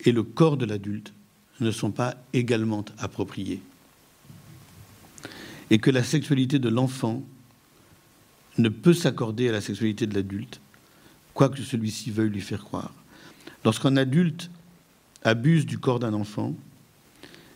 [0.04, 1.13] et le corps de l'adulte
[1.60, 3.62] ne sont pas également appropriés.
[5.69, 7.24] Et que la sexualité de l'enfant
[8.58, 10.60] ne peut s'accorder à la sexualité de l'adulte,
[11.34, 12.93] quoi que celui-ci veuille lui faire croire.
[13.63, 14.50] Lorsqu'un adulte
[15.24, 16.56] abuse du corps d'un enfant,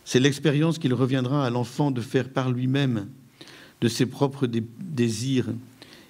[0.04, 3.08] c'est l'expérience qu'il reviendra à l'enfant de faire par lui-même
[3.80, 5.48] de ses propres désirs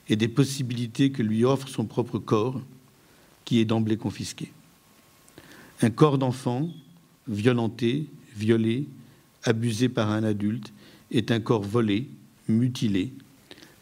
[0.09, 2.61] et des possibilités que lui offre son propre corps,
[3.45, 4.53] qui est d'emblée confisqué.
[5.83, 6.69] Un corps d'enfant
[7.29, 8.87] violenté, violé,
[9.43, 10.73] abusé par un adulte,
[11.11, 12.09] est un corps volé,
[12.49, 13.13] mutilé,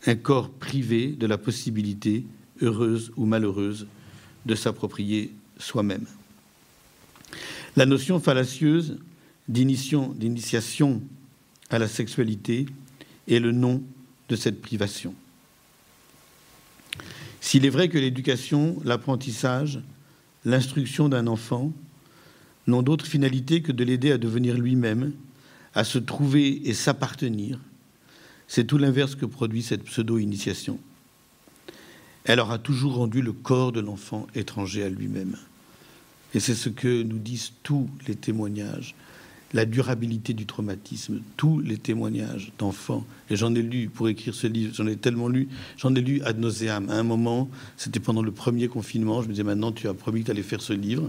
[0.07, 2.25] un corps privé de la possibilité,
[2.63, 3.87] heureuse ou malheureuse,
[4.47, 6.07] de s'approprier soi-même.
[7.77, 8.99] La notion fallacieuse
[9.49, 11.03] d'initiation
[11.71, 12.67] à la sexualité
[13.29, 13.83] est le nom
[14.29, 15.15] de cette privation.
[17.41, 19.81] S'il est vrai que l'éducation, l'apprentissage,
[20.45, 21.73] l'instruction d'un enfant
[22.67, 25.13] n'ont d'autre finalité que de l'aider à devenir lui-même,
[25.75, 27.59] à se trouver et s'appartenir.
[28.49, 30.79] C'est tout l'inverse que produit cette pseudo-initiation.
[32.25, 35.37] Elle aura toujours rendu le corps de l'enfant étranger à lui-même.
[36.33, 38.95] Et c'est ce que nous disent tous les témoignages,
[39.55, 43.07] la durabilité du traumatisme, tous les témoignages d'enfants.
[43.31, 46.21] Et j'en ai lu pour écrire ce livre, j'en ai tellement lu, j'en ai lu
[46.23, 46.91] ad nauseam.
[46.91, 50.21] À un moment, c'était pendant le premier confinement, je me disais maintenant tu as promis
[50.21, 51.09] que tu allais faire ce livre.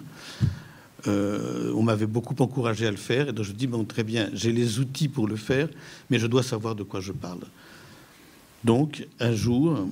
[1.08, 3.29] Euh, on m'avait beaucoup encouragé à le faire.
[3.29, 5.67] Et donc je dis, bon, très bien, j'ai les outils pour le faire,
[6.10, 7.41] mais je dois savoir de quoi je parle.
[8.63, 9.88] Donc, un jour,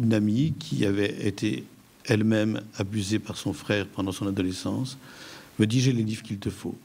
[0.00, 1.64] une amie qui avait été
[2.04, 4.96] elle-même abusée par son frère pendant son adolescence
[5.58, 6.76] me dit, j'ai les livres qu'il te faut.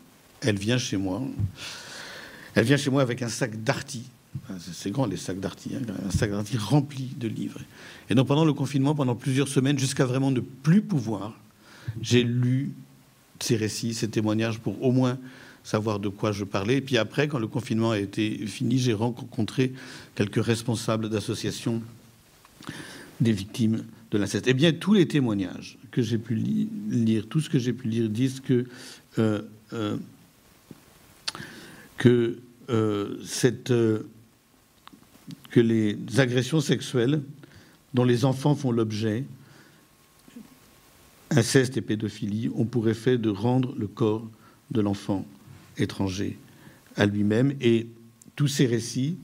[0.45, 1.21] Elle vient chez moi.
[2.53, 4.03] Elle vient chez moi avec un sac d'arty.
[4.59, 7.61] C'est grand les sacs d'arty, hein, un sac d'arty rempli de livres.
[8.09, 11.39] Et donc pendant le confinement, pendant plusieurs semaines, jusqu'à vraiment ne plus pouvoir,
[12.01, 12.71] j'ai lu
[13.39, 15.17] ces récits, ces témoignages pour au moins
[15.63, 16.77] savoir de quoi je parlais.
[16.77, 19.73] Et puis après, quand le confinement a été fini, j'ai rencontré
[20.15, 21.81] quelques responsables d'associations
[23.19, 24.45] des victimes de l'inceste.
[24.47, 28.09] Eh bien, tous les témoignages que j'ai pu lire, tout ce que j'ai pu lire,
[28.09, 28.65] disent que,
[29.17, 29.41] euh,
[29.73, 29.97] euh,
[31.97, 33.73] que, euh, cette,
[35.51, 37.21] que les agressions sexuelles
[37.93, 39.23] dont les enfants font l'objet
[41.31, 44.27] inceste et pédophilie ont pour effet de rendre le corps
[44.71, 45.25] de l'enfant
[45.77, 46.37] étranger
[46.95, 47.55] à lui-même.
[47.61, 47.87] Et
[48.35, 49.17] tous ces récits,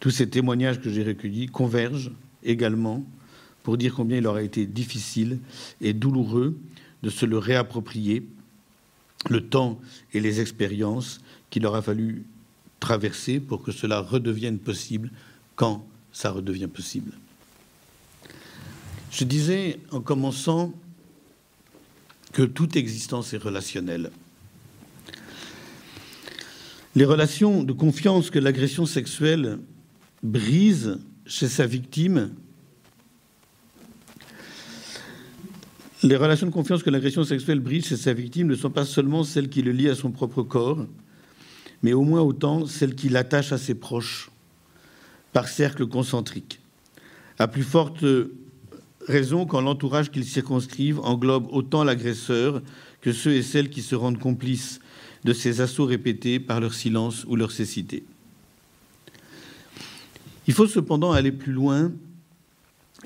[0.00, 3.04] tous ces témoignages que j'ai recueillis convergent également
[3.62, 5.38] pour dire combien il aurait été difficile
[5.80, 6.56] et douloureux
[7.02, 8.26] de se le réapproprier,
[9.28, 9.78] le temps
[10.14, 12.24] et les expériences qu'il aura fallu
[12.78, 15.10] traverser pour que cela redevienne possible
[15.56, 17.12] quand ça redevient possible.
[19.10, 20.72] Je disais en commençant
[22.32, 24.10] que toute existence est relationnelle.
[26.94, 29.58] Les relations de confiance que l'agression sexuelle
[30.22, 32.34] brise chez sa victime,
[36.02, 39.22] les relations de confiance que l'agression sexuelle brise chez sa victime ne sont pas seulement
[39.22, 40.86] celles qui le lient à son propre corps,
[41.82, 44.30] mais au moins autant celles qui l'attachent à ses proches
[45.32, 46.60] par cercle concentrique.
[47.38, 48.04] À plus forte
[49.06, 52.62] raison quand l'entourage qu'ils circonscrivent englobe autant l'agresseur
[53.00, 54.80] que ceux et celles qui se rendent complices
[55.24, 58.04] de ces assauts répétés par leur silence ou leur cécité.
[60.46, 61.92] Il faut cependant aller plus loin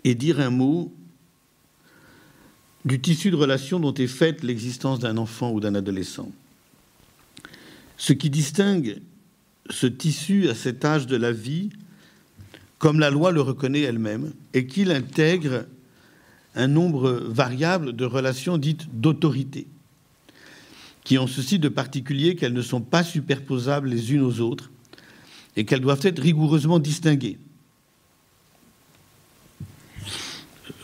[0.05, 0.93] et dire un mot
[2.85, 6.31] du tissu de relations dont est faite l'existence d'un enfant ou d'un adolescent.
[7.97, 9.01] Ce qui distingue
[9.71, 11.71] se tissu à cet âge de la vie
[12.79, 15.65] comme la loi le reconnaît elle-même et qu'il intègre
[16.55, 19.67] un nombre variable de relations dites d'autorité,
[21.03, 24.71] qui ont ceci de particulier qu'elles ne sont pas superposables les unes aux autres
[25.57, 27.39] et qu'elles doivent être rigoureusement distinguées.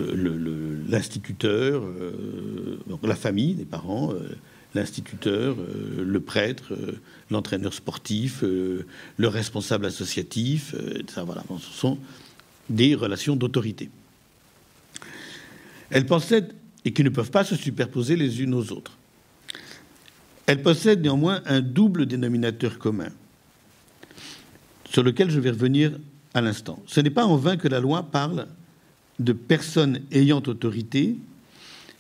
[0.01, 4.37] Euh, l'instituteur, euh, la famille, les parents, euh,
[4.75, 5.57] l'instituteur,
[5.99, 6.73] le prêtre,
[7.31, 10.75] l'entraîneur sportif, le responsable associatif,
[11.13, 11.99] ça, voilà, ce sont
[12.69, 13.91] des relations d'autorité.
[15.91, 16.55] Elles possèdent,
[16.85, 18.97] et qui ne peuvent pas se superposer les unes aux autres.
[20.47, 23.11] Elles possèdent néanmoins un double dénominateur commun,
[24.89, 25.93] sur lequel je vais revenir
[26.33, 26.83] à l'instant.
[26.87, 28.47] Ce n'est pas en vain que la loi parle
[29.19, 31.17] de personnes ayant autorité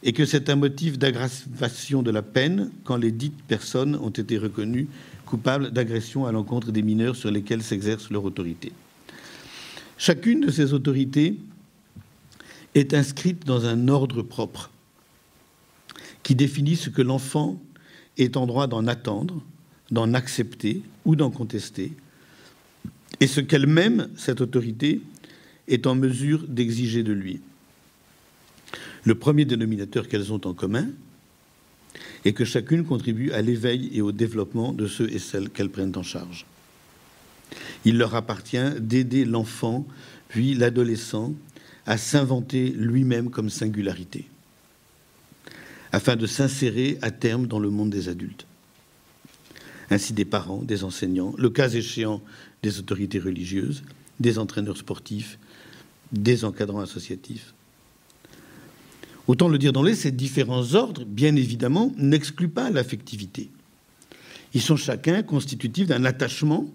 [0.02, 4.38] et que c'est un motif d'aggravation de la peine quand les dites personnes ont été
[4.38, 4.88] reconnues
[5.26, 8.72] coupables d'agression à l'encontre des mineurs sur lesquels s'exerce leur autorité.
[9.98, 11.36] Chacune de ces autorités
[12.74, 14.70] est inscrite dans un ordre propre
[16.22, 17.60] qui définit ce que l'enfant
[18.16, 19.42] est en droit d'en attendre,
[19.90, 21.92] d'en accepter ou d'en contester,
[23.20, 25.00] et ce qu'elle-même, cette autorité,
[25.68, 27.40] est en mesure d'exiger de lui.
[29.04, 30.88] Le premier dénominateur qu'elles ont en commun
[32.24, 35.96] est que chacune contribue à l'éveil et au développement de ceux et celles qu'elles prennent
[35.96, 36.46] en charge.
[37.84, 39.86] Il leur appartient d'aider l'enfant,
[40.28, 41.34] puis l'adolescent,
[41.86, 44.28] à s'inventer lui-même comme singularité,
[45.92, 48.46] afin de s'insérer à terme dans le monde des adultes.
[49.90, 52.22] Ainsi des parents, des enseignants, le cas échéant
[52.62, 53.82] des autorités religieuses,
[54.20, 55.38] des entraîneurs sportifs,
[56.12, 57.54] des encadrants associatifs.
[59.26, 63.50] Autant le dire dans les, ces différents ordres, bien évidemment, n'excluent pas l'affectivité.
[64.54, 66.66] Ils sont chacun constitutifs d'un attachement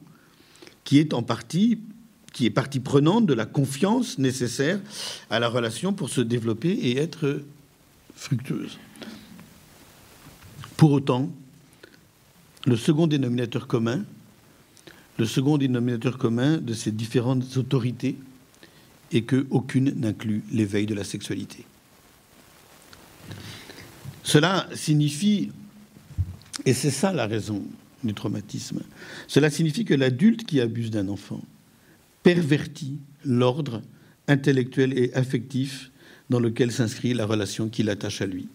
[0.83, 1.79] qui est en partie,
[2.31, 4.79] qui est partie prenante de la confiance nécessaire
[5.29, 7.41] à la relation pour se développer et être
[8.15, 8.77] fructueuse.
[10.77, 11.29] Pour autant,
[12.65, 14.03] le second dénominateur commun,
[15.17, 18.17] le second dénominateur commun de ces différentes autorités
[19.11, 21.65] et qu'aucune n'inclut l'éveil de la sexualité.
[24.25, 25.51] Cela signifie,
[26.65, 27.61] et c'est ça la raison
[28.03, 28.81] du traumatisme,
[29.27, 31.41] cela signifie que l'adulte qui abuse d'un enfant
[32.23, 33.83] pervertit l'ordre
[34.27, 35.91] intellectuel et affectif
[36.31, 38.49] dans lequel s'inscrit la relation qui l'attache à lui.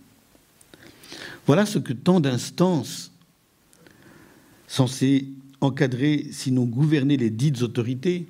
[1.46, 3.12] Voilà ce que tant d'instances
[4.66, 5.28] censées
[5.60, 8.26] encadrer, sinon gouverner les dites autorités,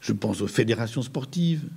[0.00, 1.68] je pense aux fédérations sportives,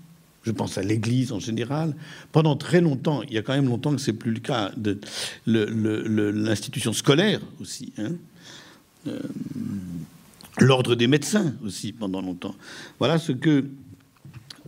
[0.44, 1.96] je pense à l'Église en général.
[2.32, 5.00] Pendant très longtemps, il y a quand même longtemps que c'est plus le cas de
[5.46, 7.94] l'institution scolaire aussi.
[7.98, 8.14] Hein.
[9.08, 9.20] Euh,
[10.60, 12.56] l'ordre des médecins aussi pendant longtemps.
[13.00, 13.66] Voilà ce que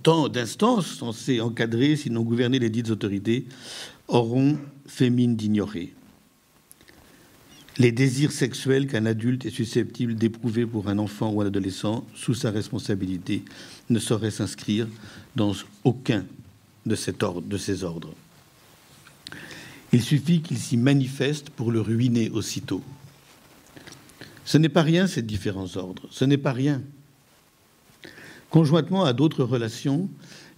[0.03, 3.45] tant d'instances censées encadrer, sinon gouverner les dites autorités,
[4.07, 4.57] auront
[4.87, 5.93] fait mine d'ignorer
[7.77, 12.33] les désirs sexuels qu'un adulte est susceptible d'éprouver pour un enfant ou un adolescent sous
[12.33, 13.43] sa responsabilité
[13.91, 14.87] ne sauraient s'inscrire
[15.35, 16.25] dans aucun
[16.85, 16.95] de,
[17.41, 18.13] de ces ordres.
[19.93, 22.81] Il suffit qu'il s'y manifeste pour le ruiner aussitôt.
[24.45, 26.81] Ce n'est pas rien, ces différents ordres, ce n'est pas rien.
[28.49, 30.09] Conjointement à d'autres relations,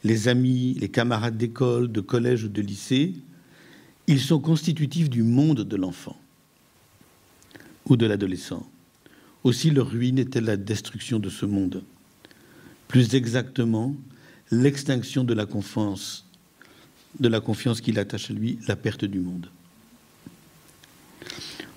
[0.04, 3.13] les amis, les camarades d'école, de collège ou de lycée,
[4.08, 6.17] ils sont constitutifs du monde de l'enfant
[7.86, 8.67] ou de l'adolescent.
[9.43, 11.84] Aussi leur ruine est-elle la destruction de ce monde.
[12.93, 13.95] Plus exactement,
[14.51, 16.27] l'extinction de la confiance,
[17.19, 19.47] de la confiance qu'il attache à lui, la perte du monde.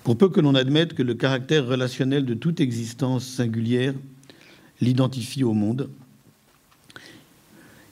[0.03, 3.95] Pour peu que l'on admette que le caractère relationnel de toute existence singulière
[4.79, 5.89] l'identifie au monde,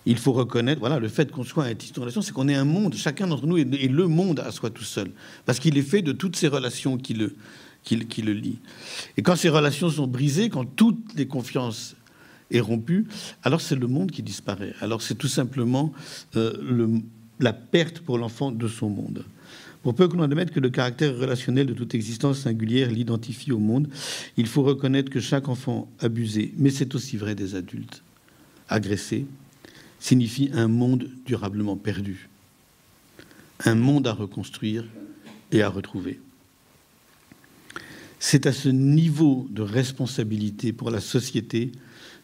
[0.05, 2.63] il faut reconnaître, voilà, le fait qu'on soit un en relation, c'est qu'on est un
[2.63, 2.93] monde.
[2.93, 5.09] Chacun d'entre nous est, le monde à soi tout seul,
[5.47, 7.35] parce qu'il est fait de toutes ces relations qui le,
[7.83, 8.59] qui, le lit.
[9.17, 11.95] Et quand ces relations sont brisées, quand toutes les confiances
[12.51, 13.05] est rompue,
[13.43, 14.73] alors c'est le monde qui disparaît.
[14.81, 15.93] Alors c'est tout simplement
[16.35, 16.99] euh,
[17.39, 19.25] la perte pour l'enfant de son monde.
[19.83, 23.59] Pour peu que l'on admette que le caractère relationnel de toute existence singulière l'identifie au
[23.59, 23.87] monde,
[24.35, 28.01] il faut reconnaître que chaque enfant abusé, mais c'est aussi vrai des adultes,
[28.67, 29.27] agressés,
[29.99, 32.29] signifie un monde durablement perdu,
[33.63, 34.85] un monde à reconstruire
[35.51, 36.19] et à retrouver.
[38.19, 41.71] C'est à ce niveau de responsabilité pour la société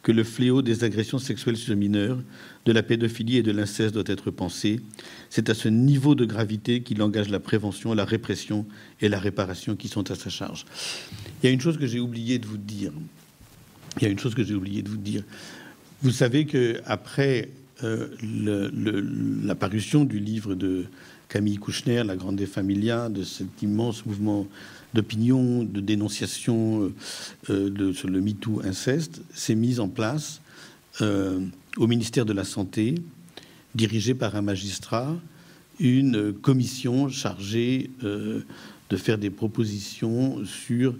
[0.04, 2.18] que le fléau des agressions sexuelles sur mineurs,
[2.66, 4.80] de la pédophilie et de l'inceste doit être pensé.
[5.30, 8.66] C'est à ce niveau de gravité qu'il engage la prévention, la répression
[9.00, 10.66] et la réparation qui sont à sa charge.
[11.42, 12.92] Il y a une chose que j'ai oublié de vous dire.
[13.98, 15.24] Il y a une chose que j'ai oublié de vous dire.
[16.02, 17.50] Vous savez que après
[17.84, 18.08] euh,
[19.44, 20.86] la parution du livre de
[21.30, 24.48] Camille Kouchner, La Grande Familia, de cet immense mouvement
[24.94, 26.92] d'opinion, de dénonciation
[27.50, 30.42] euh, de, sur le MeToo inceste, s'est mise en place
[31.02, 31.40] euh,
[31.78, 32.96] au ministère de la Santé,
[33.76, 35.16] dirigée par un magistrat,
[35.80, 38.42] une commission chargée euh,
[38.90, 40.96] de faire des propositions sur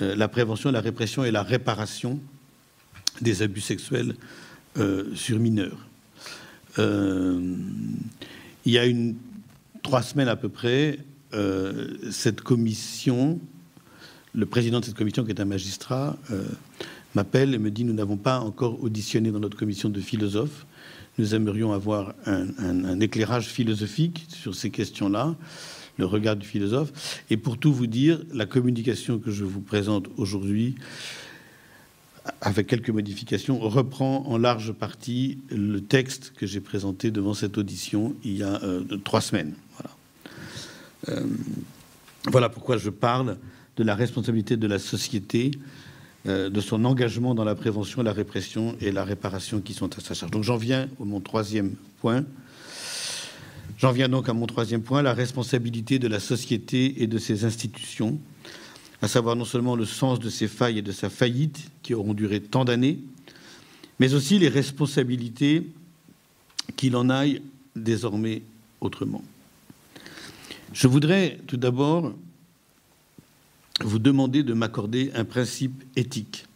[0.00, 2.18] la prévention, la répression et la réparation
[3.20, 4.16] des abus sexuels
[5.14, 5.86] sur mineurs.
[6.78, 7.52] il
[8.66, 9.14] y a une
[9.82, 10.98] trois semaines à peu près,
[11.34, 13.40] euh, cette commission,
[14.34, 16.44] le président de cette commission, qui est un magistrat, euh,
[17.14, 20.66] m'appelle et me dit Nous n'avons pas encore auditionné dans notre commission de philosophes.
[21.18, 25.36] Nous aimerions avoir un, éclairage philosophique sur ces questions-là,
[25.98, 27.22] le regard du philosophe.
[27.28, 30.74] Et pour tout vous dire, la communication que je vous présente aujourd'hui,
[32.40, 38.14] avec quelques modifications, reprend en large partie le texte que j'ai présenté devant cette audition
[38.24, 39.52] il y a euh, trois semaines.
[41.08, 41.26] Euh,
[42.30, 43.38] voilà pourquoi je parle
[43.76, 45.50] de la responsabilité de la société,
[46.26, 50.00] euh, de son engagement dans la prévention, la répression et la réparation qui sont à
[50.00, 50.30] sa charge.
[50.30, 52.24] Donc j'en viens au mon troisième point.
[53.78, 57.44] J'en viens donc à mon troisième point, la responsabilité de la société et de ses
[57.44, 58.18] institutions,
[59.00, 62.14] à savoir non seulement le sens de ses failles et de sa faillite qui auront
[62.14, 63.00] duré tant d'années,
[63.98, 65.66] mais aussi les responsabilités
[66.76, 67.42] qu'il en aille
[67.74, 68.42] désormais
[68.80, 69.24] autrement.
[70.72, 72.14] Je voudrais tout d'abord
[73.84, 76.46] vous demander de m'accorder un principe éthique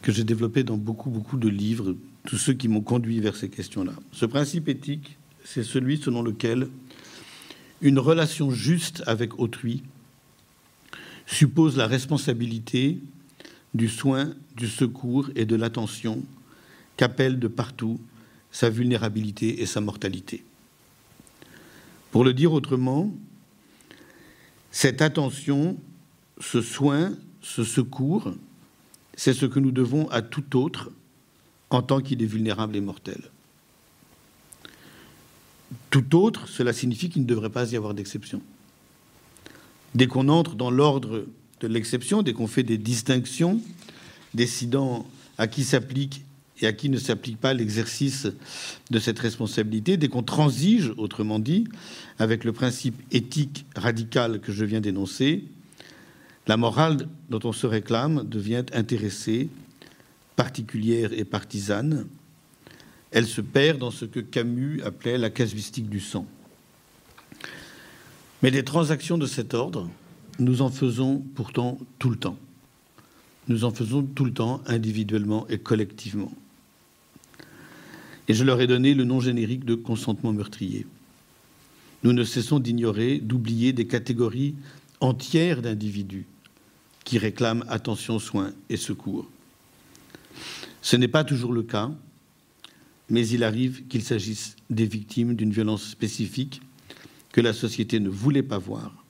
[0.00, 1.94] que j'ai développé dans beaucoup, beaucoup de livres,
[2.26, 3.92] tous ceux qui m'ont conduit vers ces questions-là.
[4.12, 6.68] Ce principe éthique, c'est celui selon lequel
[7.82, 9.82] une relation juste avec autrui
[11.26, 12.98] suppose la responsabilité
[13.74, 16.22] du soin, du secours et de l'attention
[16.96, 18.00] qu'appelle de partout
[18.50, 20.42] sa vulnérabilité et sa mortalité.
[22.10, 23.12] Pour le dire autrement,
[24.70, 25.76] cette attention,
[26.40, 28.32] ce soin, ce secours,
[29.14, 30.90] c'est ce que nous devons à tout autre
[31.70, 33.20] en tant qu'il est vulnérable et mortel.
[35.90, 38.42] Tout autre, cela signifie qu'il ne devrait pas y avoir d'exception.
[39.94, 41.26] Dès qu'on entre dans l'ordre
[41.60, 43.60] de l'exception, dès qu'on fait des distinctions,
[44.34, 45.06] décidant
[45.38, 46.24] à qui s'applique
[46.60, 48.28] et à qui ne s'applique pas l'exercice
[48.90, 51.64] de cette responsabilité, dès qu'on transige, autrement dit,
[52.18, 55.44] avec le principe éthique radical que je viens d'énoncer,
[56.46, 59.48] la morale dont on se réclame devient intéressée,
[60.36, 62.06] particulière et partisane.
[63.10, 66.26] Elle se perd dans ce que Camus appelait la casuistique du sang.
[68.42, 69.88] Mais des transactions de cet ordre,
[70.38, 72.38] nous en faisons pourtant tout le temps.
[73.48, 76.32] Nous en faisons tout le temps, individuellement et collectivement
[78.30, 80.86] et je leur ai donné le nom générique de consentement meurtrier.
[82.04, 84.54] Nous ne cessons d'ignorer, d'oublier des catégories
[85.00, 86.26] entières d'individus
[87.02, 89.28] qui réclament attention, soins et secours.
[90.80, 91.90] Ce n'est pas toujours le cas,
[93.08, 96.62] mais il arrive qu'il s'agisse des victimes d'une violence spécifique
[97.32, 99.04] que la société ne voulait pas voir,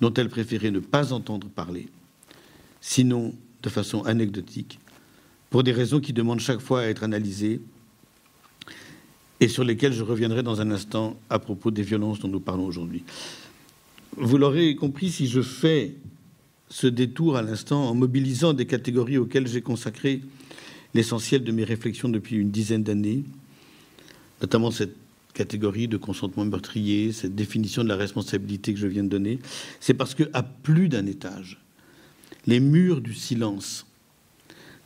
[0.00, 1.90] dont elle préférait ne pas entendre parler,
[2.80, 4.78] sinon de façon anecdotique,
[5.50, 7.60] pour des raisons qui demandent chaque fois à être analysées
[9.40, 12.66] et sur lesquels je reviendrai dans un instant à propos des violences dont nous parlons
[12.66, 13.04] aujourd'hui.
[14.16, 15.94] Vous l'aurez compris, si je fais
[16.70, 20.22] ce détour à l'instant en mobilisant des catégories auxquelles j'ai consacré
[20.94, 23.22] l'essentiel de mes réflexions depuis une dizaine d'années,
[24.40, 24.96] notamment cette
[25.34, 29.38] catégorie de consentement meurtrier, cette définition de la responsabilité que je viens de donner,
[29.80, 31.60] c'est parce que à plus d'un étage,
[32.46, 33.86] les murs du silence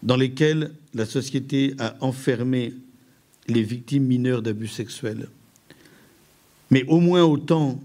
[0.02, 2.74] dans lesquels la société a enfermé
[3.48, 5.28] les victimes mineures d'abus sexuels.
[6.70, 7.80] Mais au moins autant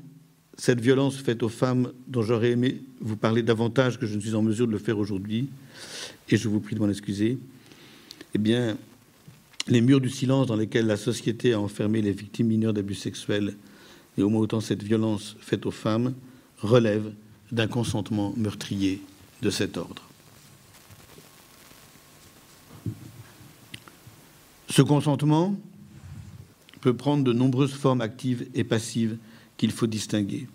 [0.58, 4.34] cette violence faite aux femmes dont j'aurais aimé vous parler davantage que je ne suis
[4.34, 5.50] en mesure de le faire aujourd'hui,
[6.30, 7.38] et je vous prie de m'en excuser,
[8.34, 8.78] eh bien,
[9.68, 13.56] les murs du silence dans lesquels la société a enfermé les victimes mineures d'abus sexuels,
[14.18, 16.14] et au moins autant cette violence faite aux femmes,
[16.60, 17.12] relèvent
[17.52, 19.02] d'un consentement meurtrier
[19.42, 20.07] de cet ordre.
[24.78, 25.56] Ce consentement
[26.82, 29.18] peut prendre de nombreuses formes actives et passives
[29.58, 30.48] qu'il faut distinguer.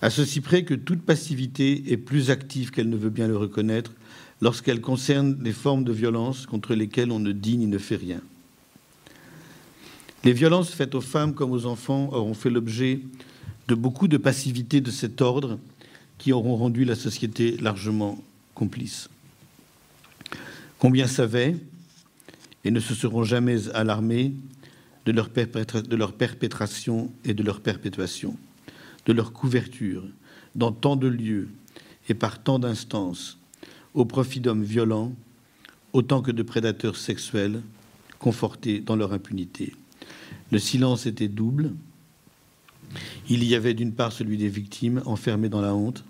[0.00, 3.94] À ceci près que toute passivité est plus active qu'elle ne veut bien le reconnaître
[4.40, 8.20] lorsqu'elles concernent des formes de violence contre lesquelles on ne dit ni ne fait rien.
[10.22, 13.00] Les violences faites aux femmes comme aux enfants auront fait l'objet
[13.66, 15.58] de beaucoup de passivité de cet ordre
[16.16, 18.22] qui auront rendu la société largement
[18.54, 19.10] complice.
[20.78, 21.56] Combien savaient
[22.64, 24.32] et ne se seront jamais alarmés
[25.06, 28.36] de leur, perpétration et de leur perpétuation,
[29.06, 30.04] de leur couverture
[30.54, 31.48] dans tant de lieux
[32.08, 33.38] et par tant d'instances,
[33.94, 35.14] au profit d'hommes violents
[35.92, 37.62] autant que de prédateurs sexuels
[38.18, 39.74] confortés dans leur impunité.
[40.50, 41.72] Le silence était double.
[43.28, 46.04] Il y avait d'une part celui des victimes enfermées dans la honte,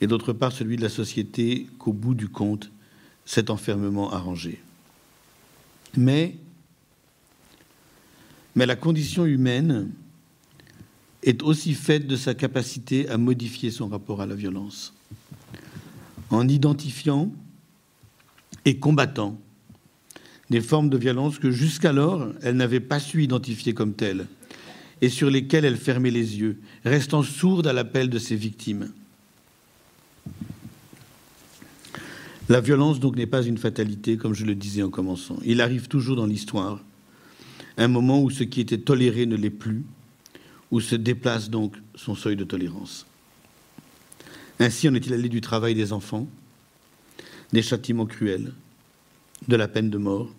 [0.00, 2.70] et d'autre part celui de la société qu'au bout du compte,
[3.24, 4.60] cet enfermement arrangé.
[5.96, 6.36] Mais,
[8.56, 9.90] la condition humaine
[11.22, 14.94] est aussi faite de sa capacité à modifier son rapport à la violence,
[16.30, 17.30] en identifiant
[18.64, 19.38] et combattant
[20.50, 24.26] des formes de violence que jusqu'alors elle n'avait pas su identifier comme telles
[25.00, 28.92] et sur lesquelles elle fermait les yeux, restant sourde à l'appel de ses victimes.
[32.48, 35.38] La violence donc n'est pas une fatalité, comme je le disais en commençant.
[35.44, 36.80] Il arrive toujours dans l'histoire
[37.76, 39.84] un moment où ce qui était toléré ne l'est plus,
[40.70, 43.06] où se déplace donc son seuil de tolérance.
[44.58, 46.26] Ainsi en est-il allé du travail des enfants,
[47.52, 48.52] des châtiments cruels,
[49.48, 50.30] de la peine de mort.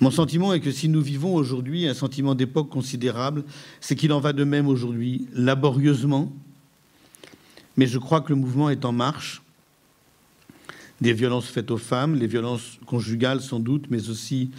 [0.00, 3.44] Mon sentiment est que si nous vivons aujourd'hui un sentiment d'époque considérable,
[3.80, 6.32] c'est qu'il en va de même aujourd'hui, laborieusement,
[7.76, 9.42] mais je crois que le mouvement est en marche.
[11.00, 14.50] Des violences faites aux femmes, les violences conjugales sans doute, mais aussi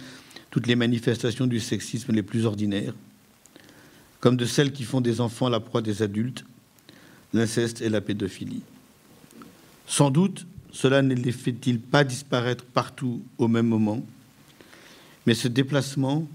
[0.50, 2.94] toutes les manifestations du sexisme les plus ordinaires,
[4.20, 6.44] comme de celles qui font des enfants la proie des adultes,
[7.32, 8.62] l'inceste et la pédophilie.
[9.86, 14.04] Sans doute, cela ne les fait-il pas disparaître partout au même moment,
[15.26, 16.26] mais ce déplacement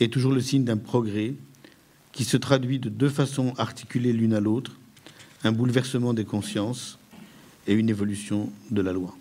[0.00, 1.34] est toujours le signe d'un progrès
[2.12, 4.72] qui se traduit de deux façons articulées l'une à l'autre,
[5.42, 6.98] un bouleversement des consciences
[7.66, 9.14] et une évolution de la loi.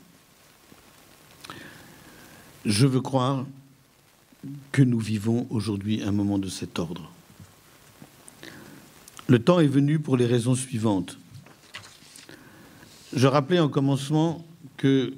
[2.66, 3.46] Je veux croire
[4.72, 7.10] que nous vivons aujourd'hui un moment de cet ordre.
[9.28, 11.18] Le temps est venu pour les raisons suivantes.
[13.14, 14.46] Je rappelais en commencement
[14.78, 15.14] que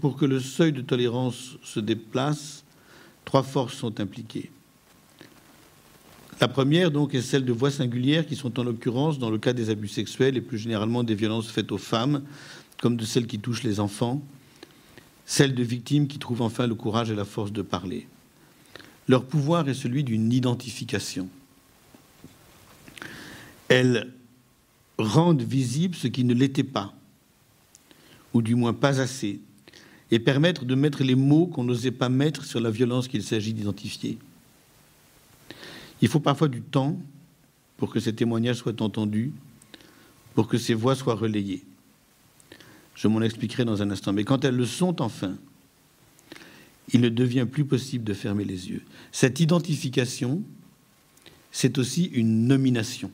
[0.00, 2.64] pour que le seuil de tolérance se déplace,
[3.24, 4.50] trois forces sont impliquées.
[6.40, 9.52] La première, donc, est celle de voies singulières qui sont en l'occurrence, dans le cas
[9.52, 12.22] des abus sexuels et plus généralement des violences faites aux femmes,
[12.80, 14.20] comme de celles qui touchent les enfants,
[15.26, 18.06] celles de victimes qui trouvent enfin le courage et la force de parler.
[19.08, 21.28] Leur pouvoir est celui d'une identification.
[23.68, 24.12] Elles
[24.98, 26.94] rendent visible ce qui ne l'était pas,
[28.32, 29.40] ou du moins pas assez,
[30.12, 33.52] et permettre de mettre les mots qu'on n'osait pas mettre sur la violence qu'il s'agit
[33.52, 34.18] d'identifier.
[36.00, 36.98] Il faut parfois du temps
[37.76, 39.32] pour que ces témoignages soient entendus,
[40.34, 41.64] pour que ces voix soient relayées.
[42.96, 44.12] Je m'en expliquerai dans un instant.
[44.12, 45.36] Mais quand elles le sont enfin,
[46.92, 48.82] il ne devient plus possible de fermer les yeux.
[49.12, 50.42] Cette identification,
[51.52, 53.10] c'est aussi une nomination.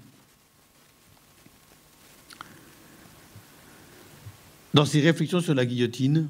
[4.73, 6.29] Dans ses réflexions sur la guillotine,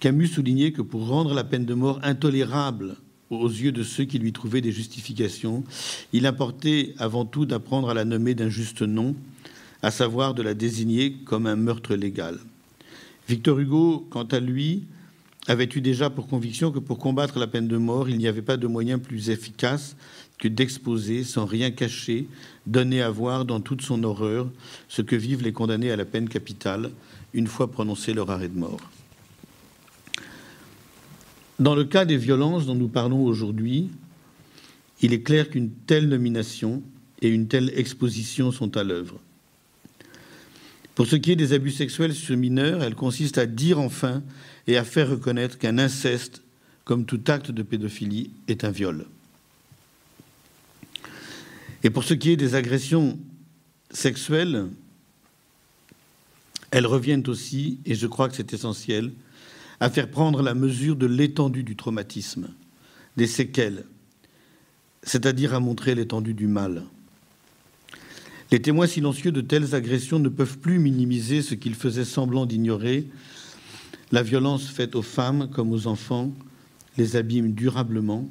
[0.00, 2.96] Camus soulignait que pour rendre la peine de mort intolérable
[3.30, 5.64] aux yeux de ceux qui lui trouvaient des justifications,
[6.12, 9.14] il importait avant tout d'apprendre à la nommer d'un juste nom,
[9.82, 12.38] à savoir de la désigner comme un meurtre légal.
[13.28, 14.84] Victor Hugo, quant à lui,
[15.48, 18.42] avait eu déjà pour conviction que pour combattre la peine de mort, il n'y avait
[18.42, 19.96] pas de moyen plus efficace
[20.38, 22.28] que d'exposer, sans rien cacher,
[22.66, 24.50] donner à voir dans toute son horreur
[24.88, 26.90] ce que vivent les condamnés à la peine capitale,
[27.32, 28.80] une fois prononcé leur arrêt de mort.
[31.58, 33.90] Dans le cas des violences dont nous parlons aujourd'hui,
[35.00, 36.82] il est clair qu'une telle nomination
[37.22, 39.20] et une telle exposition sont à l'œuvre.
[40.96, 44.22] Pour ce qui est des abus sexuels sur mineurs, elle consiste à dire enfin
[44.66, 46.42] et à faire reconnaître qu'un inceste,
[46.84, 49.04] comme tout acte de pédophilie, est un viol.
[51.84, 53.18] Et pour ce qui est des agressions
[53.90, 54.68] sexuelles,
[56.70, 59.12] elles reviennent aussi, et je crois que c'est essentiel,
[59.80, 62.48] à faire prendre la mesure de l'étendue du traumatisme,
[63.18, 63.84] des séquelles,
[65.02, 66.84] c'est-à-dire à montrer l'étendue du mal.
[68.50, 73.06] Les témoins silencieux de telles agressions ne peuvent plus minimiser ce qu'ils faisaient semblant d'ignorer.
[74.12, 76.32] La violence faite aux femmes comme aux enfants
[76.96, 78.28] les abîme durablement,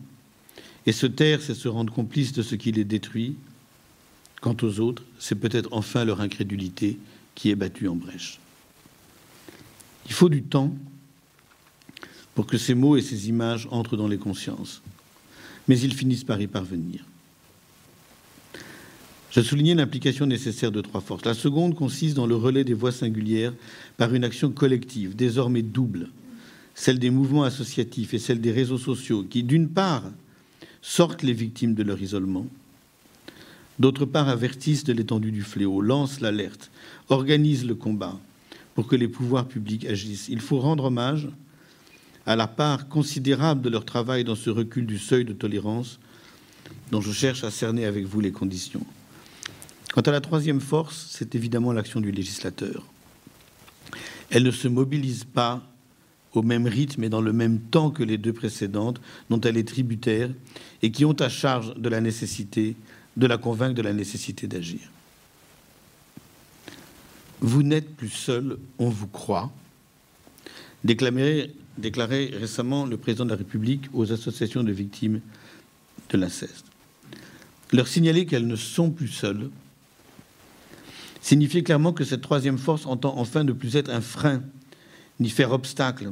[0.87, 3.35] et se taire, c'est se rendre complice de ce qui les détruit.
[4.41, 6.97] Quant aux autres, c'est peut-être enfin leur incrédulité
[7.33, 8.39] qui est battue en brèche.
[10.05, 10.73] Il faut du temps
[12.35, 14.81] pour que ces mots et ces images entrent dans les consciences,
[15.67, 17.05] mais ils finissent par y parvenir.
[19.35, 21.25] Je soulignais l'implication nécessaire de trois forces.
[21.25, 23.51] La seconde consiste dans le relais des voix singulières
[23.97, 26.07] par une action collective, désormais double,
[26.73, 30.03] celle des mouvements associatifs et celle des réseaux sociaux, qui, d'une part,
[30.81, 32.47] sortent les victimes de leur isolement,
[33.77, 36.71] d'autre part, avertissent de l'étendue du fléau, lancent l'alerte,
[37.09, 38.17] organisent le combat
[38.73, 40.29] pour que les pouvoirs publics agissent.
[40.29, 41.27] Il faut rendre hommage
[42.25, 45.99] à la part considérable de leur travail dans ce recul du seuil de tolérance
[46.89, 48.85] dont je cherche à cerner avec vous les conditions.
[49.95, 52.85] Quant à la troisième force, c'est évidemment l'action du législateur.
[54.29, 55.63] Elle ne se mobilise pas
[56.33, 59.65] au même rythme et dans le même temps que les deux précédentes, dont elle est
[59.65, 60.29] tributaire,
[60.81, 62.75] et qui ont à charge de la nécessité,
[63.15, 64.81] de la convaincre de la nécessité d'agir.
[67.39, 69.49] Vous n'êtes plus seul, on vous croit,
[70.83, 71.53] déclaré
[72.33, 75.21] récemment le président de la République aux associations de victimes
[76.09, 76.65] de l'inceste.
[77.71, 79.49] Leur signaler qu'elles ne sont plus seules
[81.25, 84.43] signifiait clairement que cette troisième force entend enfin ne plus être un frein
[85.19, 86.11] ni faire obstacle,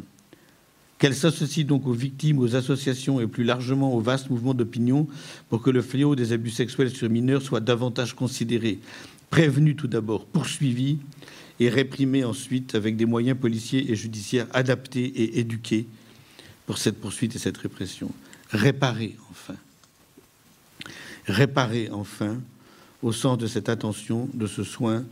[0.98, 5.08] qu'elle s'associe donc aux victimes, aux associations et plus largement aux vastes mouvements d'opinion
[5.50, 8.80] pour que le fléau des abus sexuels sur mineurs soit davantage considéré,
[9.30, 10.98] prévenu tout d'abord, poursuivi
[11.60, 15.86] et réprimé ensuite avec des moyens policiers et judiciaires adaptés et éduqués
[16.66, 18.10] pour cette poursuite et cette répression.
[18.50, 19.56] Réparer enfin.
[21.28, 22.40] Réparer enfin
[23.04, 25.04] au sens de cette attention, de ce soin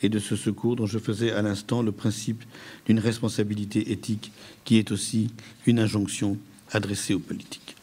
[0.00, 2.44] et de ce secours dont je faisais à l'instant le principe
[2.86, 4.32] d'une responsabilité éthique
[4.64, 5.30] qui est aussi
[5.66, 6.38] une injonction
[6.70, 7.76] adressée aux politiques.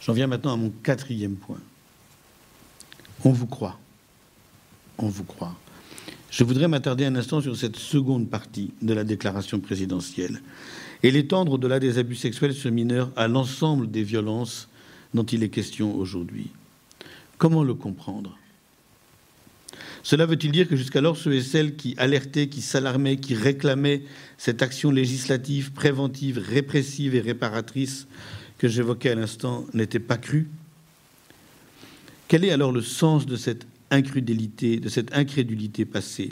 [0.00, 1.60] J'en viens maintenant à mon quatrième point.
[3.24, 3.78] On vous croit.
[4.98, 5.56] On vous croit.
[6.30, 10.42] Je voudrais m'attarder un instant sur cette seconde partie de la déclaration présidentielle
[11.02, 14.68] et l'étendre au-delà des abus sexuels sur mineurs à l'ensemble des violences
[15.14, 16.50] dont il est question aujourd'hui.
[17.40, 18.36] Comment le comprendre?
[20.02, 24.02] Cela veut-il dire que jusqu'alors ceux et celles qui alertaient, qui s'alarmaient, qui réclamaient
[24.36, 28.06] cette action législative, préventive, répressive et réparatrice
[28.58, 30.48] que j'évoquais à l'instant n'étaient pas crus
[32.28, 36.28] Quel est alors le sens de cette incrédulité, de cette incrédulité passée?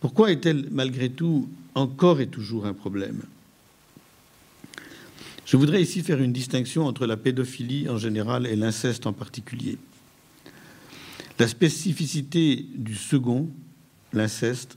[0.00, 3.22] Pourquoi est-elle malgré tout encore et toujours un problème?
[5.46, 9.78] Je voudrais ici faire une distinction entre la pédophilie en général et l'inceste en particulier.
[11.40, 13.48] La spécificité du second,
[14.12, 14.76] l'inceste,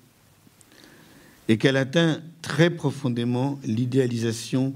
[1.49, 4.73] est qu'elle atteint très profondément l'idéalisation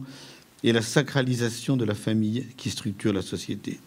[0.66, 3.80] et la sacralisation de la famille qui structure la société.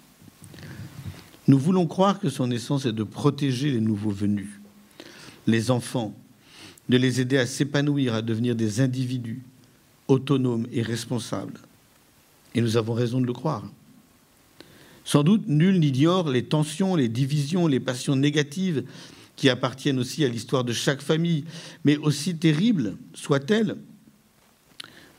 [1.46, 4.48] Nous voulons croire que son essence est de protéger les nouveaux venus,
[5.46, 6.14] les enfants,
[6.88, 9.42] de les aider à s'épanouir, à devenir des individus
[10.08, 11.60] autonomes et responsables.
[12.54, 13.70] Et nous avons raison de le croire.
[15.04, 18.84] Sans doute, nul n'ignore les tensions, les divisions, les passions négatives
[19.36, 21.44] qui appartiennent aussi à l'histoire de chaque famille,
[21.84, 23.76] mais aussi terribles soient-elles,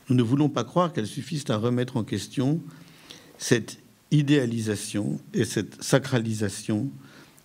[0.09, 2.61] nous ne voulons pas croire qu'elles suffisent à remettre en question
[3.37, 3.79] cette
[4.11, 6.91] idéalisation et cette sacralisation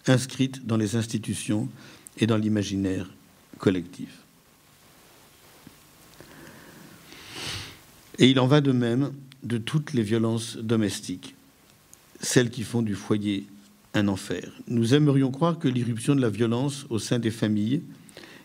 [0.09, 1.69] inscrite dans les institutions
[2.19, 3.09] et dans l'imaginaire
[3.59, 4.09] collectif.
[8.19, 9.13] Et il en va de même
[9.45, 11.36] de toutes les violences domestiques,
[12.21, 13.47] celles qui font du foyer
[13.95, 14.51] un enfer.
[14.69, 17.83] Nous aimerions croire que l'irruption de la violence au sein des familles,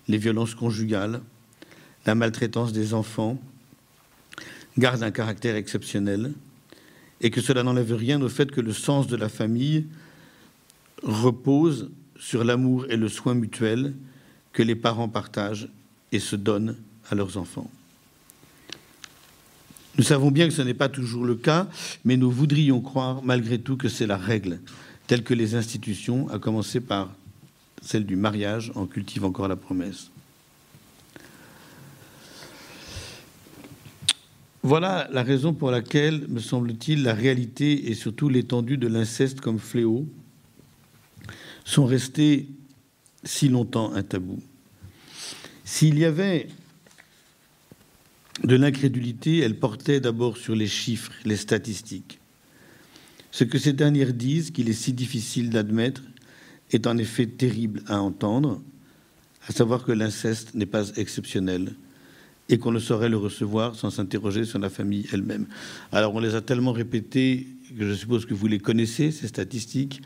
[0.08, 1.22] les violences conjugales,
[2.06, 3.40] la maltraitance des enfants,
[4.78, 6.34] gardent un caractère exceptionnel
[7.20, 9.86] et que cela n'enlève rien au fait que le sens de la famille
[11.04, 13.94] repose sur l'amour et le soin mutuel
[14.54, 15.70] que les parents partagent
[16.12, 16.78] et se donnent
[17.10, 17.70] à leurs enfants.
[19.98, 21.68] Nous savons bien que ce n'est pas toujours le cas,
[22.06, 24.60] mais nous voudrions croire malgré tout que c'est la règle,
[25.08, 27.14] telle que les institutions, à commencer par
[27.82, 30.10] celle du mariage, en cultivent encore la promesse.
[34.64, 39.58] Voilà la raison pour laquelle, me semble-t-il, la réalité et surtout l'étendue de l'inceste comme
[39.58, 40.08] fléau
[41.66, 42.48] sont restés
[43.24, 44.40] si longtemps un tabou.
[45.66, 46.48] S'il y avait
[48.44, 52.20] de l'incrédulité, elle portait d'abord sur les chiffres, les statistiques.
[53.32, 56.02] Ce que ces dernières disent, qu'il est si difficile d'admettre,
[56.72, 58.62] est en effet terrible à entendre,
[59.48, 61.74] à savoir que l'inceste n'est pas exceptionnel,
[62.50, 65.48] et qu'on ne saurait le recevoir sans s'interroger sur la famille elle-même.
[65.92, 70.02] Alors on les a tellement répétés que je suppose que vous les connaissez, ces statistiques.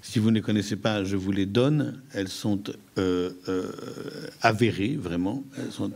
[0.00, 2.00] Si vous ne les connaissez pas, je vous les donne.
[2.12, 2.62] Elles sont
[2.98, 3.70] euh, euh,
[4.40, 5.44] avérées, vraiment.
[5.58, 5.92] Elles sont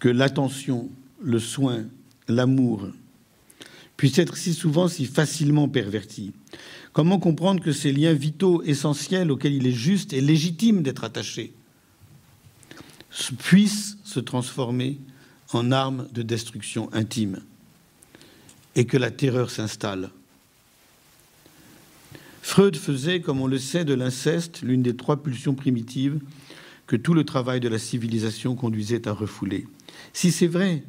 [0.05, 0.87] que l'attention,
[1.19, 1.83] le soin,
[2.27, 2.89] l'amour
[3.97, 6.31] puissent être si souvent si facilement pervertis
[6.93, 11.53] Comment comprendre que ces liens vitaux essentiels auxquels il est juste et légitime d'être attaché
[13.39, 14.99] puisse se transformer
[15.53, 17.39] en arme de destruction intime
[18.75, 20.11] et que la terreur s'installe?
[22.43, 26.19] Freud faisait, comme on le sait, de l'inceste l'une des trois pulsions primitives
[26.87, 29.67] que tout le travail de la civilisation conduisait à refouler.
[30.13, 30.83] Si c'est vrai,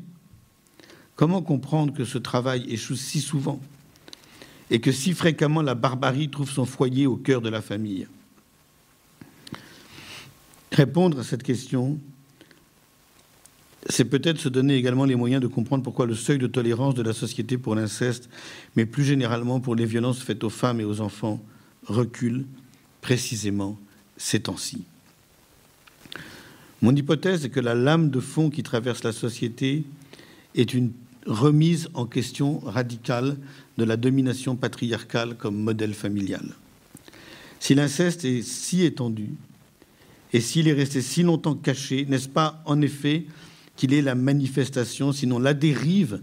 [1.15, 3.61] comment comprendre que ce travail échoue si souvent
[4.71, 8.07] et que si fréquemment la barbarie trouve son foyer au cœur de la famille?
[10.73, 11.99] Répondre à cette question
[13.89, 17.03] c'est peut-être se donner également les moyens de comprendre pourquoi le seuil de tolérance de
[17.03, 18.29] la société pour l'inceste,
[18.75, 21.41] mais plus généralement pour les violences faites aux femmes et aux enfants,
[21.85, 22.47] recule
[23.01, 23.79] précisément
[24.17, 24.85] ces temps-ci.
[26.83, 29.85] Mon hypothèse est que la lame de fond qui traverse la société
[30.55, 30.93] est une
[31.27, 33.37] remise en question radicale
[33.79, 36.55] de la domination patriarcale comme modèle familial.
[37.61, 39.31] Si l'inceste est si étendu
[40.33, 43.25] et s'il est resté si longtemps caché, n'est-ce pas en effet
[43.77, 46.21] qu'il est la manifestation, sinon la dérive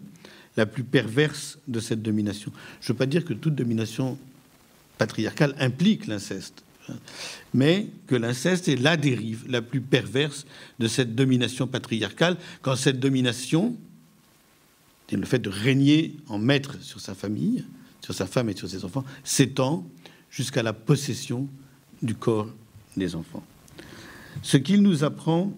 [0.56, 2.52] la plus perverse de cette domination?
[2.80, 4.18] Je ne veux pas dire que toute domination
[4.98, 6.63] patriarcale implique l'inceste,
[7.54, 10.46] mais que l'inceste est la dérive la plus perverse
[10.80, 13.76] de cette domination patriarcale, quand cette domination,
[15.12, 17.64] le fait de régner en maître sur sa famille,
[18.02, 19.88] sur sa femme et sur ses enfants, s'étend
[20.32, 21.48] jusqu'à la possession
[22.02, 22.50] du corps
[22.98, 23.44] des enfants.
[24.42, 25.54] Ce qu'il nous apprend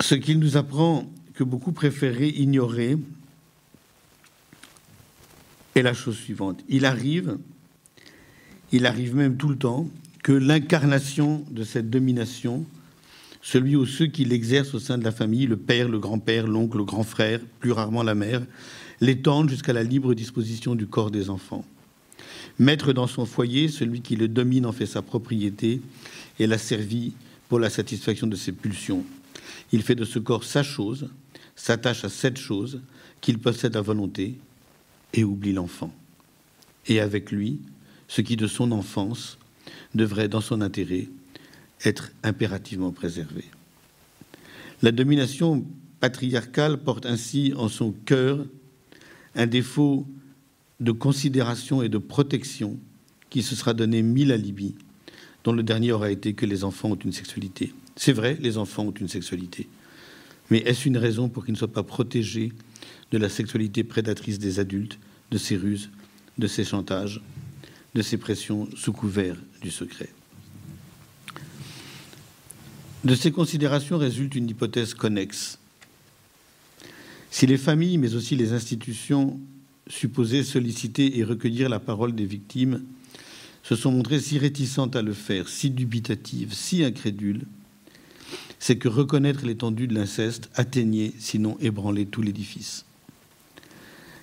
[0.00, 2.96] ce qu'il nous apprend que beaucoup préféraient ignorer
[5.74, 6.60] est la chose suivante.
[6.68, 7.38] Il arrive,
[8.72, 9.88] il arrive même tout le temps,
[10.22, 12.64] que l'incarnation de cette domination,
[13.40, 16.76] celui ou ceux qui l'exercent au sein de la famille, le père, le grand-père, l'oncle,
[16.76, 18.42] le grand frère, plus rarement la mère,
[19.00, 21.64] l'étendent jusqu'à la libre disposition du corps des enfants.
[22.58, 25.80] Maître dans son foyer, celui qui le domine en fait sa propriété
[26.38, 27.12] et l'a servi
[27.48, 29.04] pour la satisfaction de ses pulsions.
[29.72, 31.08] Il fait de ce corps sa chose,
[31.54, 32.80] s'attache à cette chose
[33.20, 34.36] qu'il possède à volonté
[35.14, 35.92] et oublie l'enfant.
[36.86, 37.60] Et avec lui,
[38.08, 39.38] ce qui de son enfance
[39.94, 41.08] devrait, dans son intérêt,
[41.84, 43.44] être impérativement préservé.
[44.82, 45.64] La domination
[46.00, 48.44] patriarcale porte ainsi en son cœur
[49.34, 50.06] un défaut
[50.80, 52.78] de considération et de protection
[53.30, 54.74] qui se sera donné mille alibis,
[55.44, 57.72] dont le dernier aura été que les enfants ont une sexualité.
[57.96, 59.68] C'est vrai, les enfants ont une sexualité.
[60.50, 62.52] Mais est-ce une raison pour qu'ils ne soient pas protégés
[63.10, 64.98] de la sexualité prédatrice des adultes,
[65.30, 65.90] de ces ruses,
[66.38, 67.20] de ces chantages,
[67.94, 70.08] de ces pressions sous couvert du secret
[73.04, 75.58] De ces considérations résulte une hypothèse connexe.
[77.30, 79.38] Si les familles, mais aussi les institutions
[79.86, 82.82] supposées solliciter et recueillir la parole des victimes,
[83.62, 87.44] se sont montrées si réticentes à le faire, si dubitatives, si incrédules,
[88.58, 92.84] c'est que reconnaître l'étendue de l'inceste atteignait, sinon ébranlait tout l'édifice.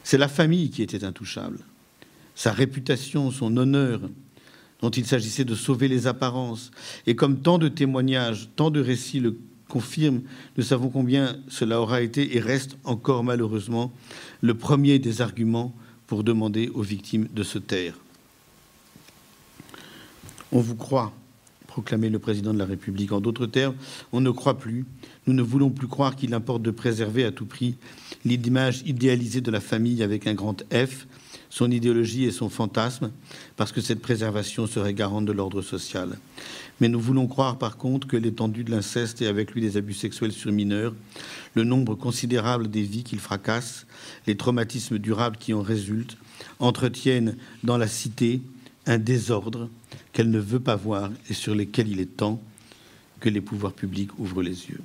[0.04, 1.60] C'est la famille qui était intouchable.
[2.36, 4.02] Sa réputation, son honneur,
[4.82, 6.72] dont il s'agissait de sauver les apparences.
[7.08, 10.22] Et comme tant de témoignages, tant de récits le confirment,
[10.58, 13.92] nous savons combien cela aura été et reste encore malheureusement
[14.42, 15.74] le premier des arguments
[16.08, 17.96] pour demander aux victimes de se taire.
[20.52, 21.14] On vous croit,
[21.68, 23.12] proclamait le président de la République.
[23.12, 23.76] En d'autres termes,
[24.14, 24.86] on ne croit plus,
[25.26, 27.76] nous ne voulons plus croire qu'il importe de préserver à tout prix
[28.24, 31.08] l'image idéalisée de la famille avec un grand F,
[31.56, 33.12] son idéologie et son fantasme,
[33.56, 36.18] parce que cette préservation serait garante de l'ordre social.
[36.82, 39.94] Mais nous voulons croire par contre que l'étendue de l'inceste et avec lui des abus
[39.94, 40.94] sexuels sur mineurs,
[41.54, 43.88] le nombre considérable des vies qu'il fracasse,
[44.28, 46.18] les traumatismes durables qui en résultent,
[46.60, 48.42] entretiennent dans la cité
[48.86, 49.70] un désordre
[50.12, 52.42] qu'elle ne veut pas voir et sur lesquels il est temps
[53.22, 54.82] que les pouvoirs publics ouvrent les yeux.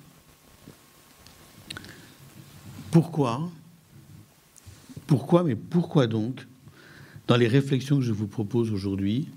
[2.92, 3.50] Pourquoi?
[5.08, 6.46] Pourquoi, mais pourquoi donc,
[7.30, 9.28] dans les réflexions que je vous propose aujourd'hui,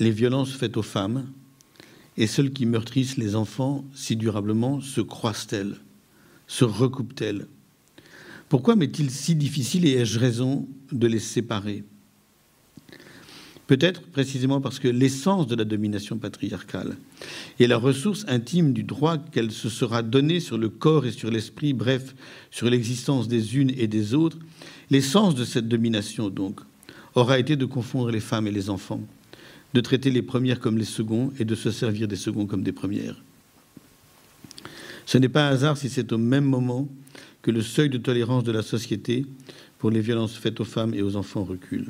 [0.00, 1.26] les violences faites aux femmes
[2.16, 5.76] et celles qui meurtrissent les enfants si durablement se croisent-elles,
[6.46, 7.46] se recoupent-elles?
[8.48, 11.84] Pourquoi m'est-il si difficile et ai-je raison de les séparer?
[13.66, 16.96] Peut-être précisément parce que l'essence de la domination patriarcale
[17.58, 21.30] et la ressource intime du droit qu'elle se sera donnée sur le corps et sur
[21.30, 22.14] l'esprit, bref,
[22.50, 24.38] sur l'existence des unes et des autres,
[24.88, 26.60] l'essence de cette domination, donc,
[27.16, 29.00] aura été de confondre les femmes et les enfants,
[29.74, 32.72] de traiter les premières comme les seconds et de se servir des seconds comme des
[32.72, 33.16] premières.
[35.06, 36.88] Ce n'est pas un hasard si c'est au même moment
[37.42, 39.24] que le seuil de tolérance de la société
[39.78, 41.86] pour les violences faites aux femmes et aux enfants recule.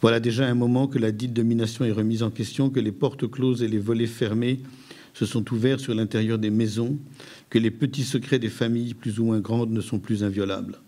[0.00, 3.30] Voilà déjà un moment que la dite domination est remise en question, que les portes
[3.30, 4.60] closes et les volets fermés
[5.12, 6.96] se sont ouverts sur l'intérieur des maisons,
[7.50, 10.78] que les petits secrets des familles plus ou moins grandes ne sont plus inviolables.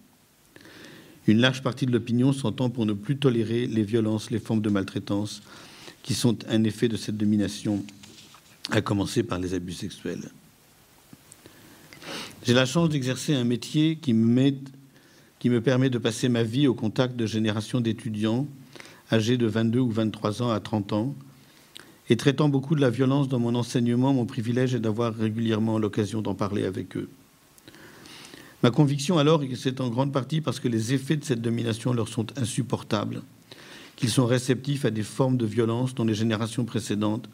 [1.27, 4.70] Une large partie de l'opinion s'entend pour ne plus tolérer les violences, les formes de
[4.70, 5.43] maltraitance
[6.03, 7.85] qui sont un effet de cette domination,
[8.70, 10.31] à commencer par les abus sexuels.
[12.45, 17.14] J'ai la chance d'exercer un métier qui me, permet de passer ma vie au contact
[17.14, 18.49] de générations d'étudiants
[19.12, 21.14] âgés de 22 ou 23 ans à 30 ans,
[22.09, 26.23] et traitant beaucoup de la violence dans mon enseignement, mon privilège est d'avoir régulièrement l'occasion
[26.23, 27.09] d'en parler avec eux.
[28.63, 31.43] Ma conviction alors est que c'est en grande partie parce que les effets de cette
[31.43, 33.23] domination leur sont insupportables,
[33.97, 37.29] qu'ils sont réceptifs à des formes de violence dont les générations précédentes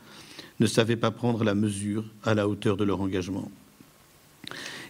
[0.59, 3.51] ne savaient pas prendre la mesure à la hauteur de leur engagement.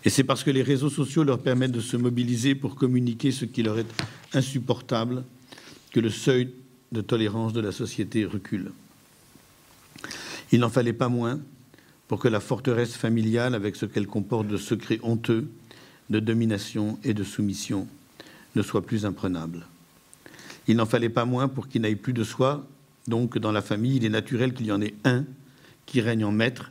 [0.04, 3.44] Et c'est parce que les réseaux sociaux leur permettent de se mobiliser pour communiquer ce
[3.44, 5.24] qui leur est insupportable
[5.90, 6.50] que le seuil
[6.92, 8.70] de tolérance de la société recule.
[10.52, 11.40] Il n'en fallait pas moins
[12.06, 15.48] pour que la forteresse familiale, avec ce qu'elle comporte de secrets honteux,
[16.10, 17.86] de domination et de soumission,
[18.54, 19.66] ne soit plus imprenable.
[20.66, 22.66] Il n'en fallait pas moins pour qu'il n'aille plus de soi,
[23.06, 25.24] donc dans la famille, il est naturel qu'il y en ait un
[25.86, 26.70] qui règne en maître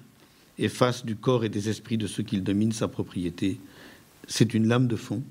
[0.59, 3.59] et fasse du corps et des esprits de ceux qu'il domine sa propriété.
[4.27, 5.23] C'est une lame de fond,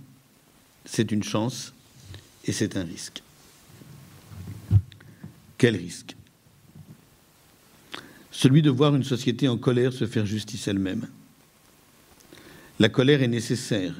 [0.85, 1.73] c'est une chance
[2.45, 3.23] et c'est un risque.
[5.59, 6.17] Quel risque?
[8.31, 11.07] Celui de voir une société en colère se faire justice elle-même.
[12.79, 13.95] La colère est nécessaire,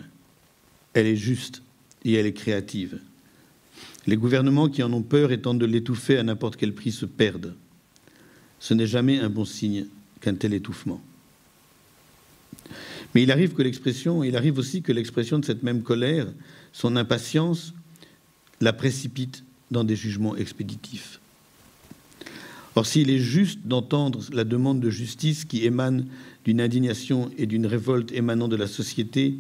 [0.93, 1.63] elle est juste
[2.05, 3.01] et elle est créative.
[4.07, 7.07] Les gouvernements qui en ont peur et tentent de l'étouffer à n'importe quel prix se
[7.07, 7.55] perdent.
[8.61, 9.87] Ce n'est jamais un bon signe
[10.21, 11.01] qu'un tel étouffement.
[13.15, 16.27] Mais il arrive que l'expression, il arrive aussi que l'expression de cette même colère,
[16.73, 17.73] son impatience,
[18.61, 21.19] la précipite dans des jugements expéditifs.
[22.75, 26.07] Or, s'il est juste d'entendre la demande de justice qui émane
[26.47, 29.35] d'une indignation et d'une révolte émanant de la société,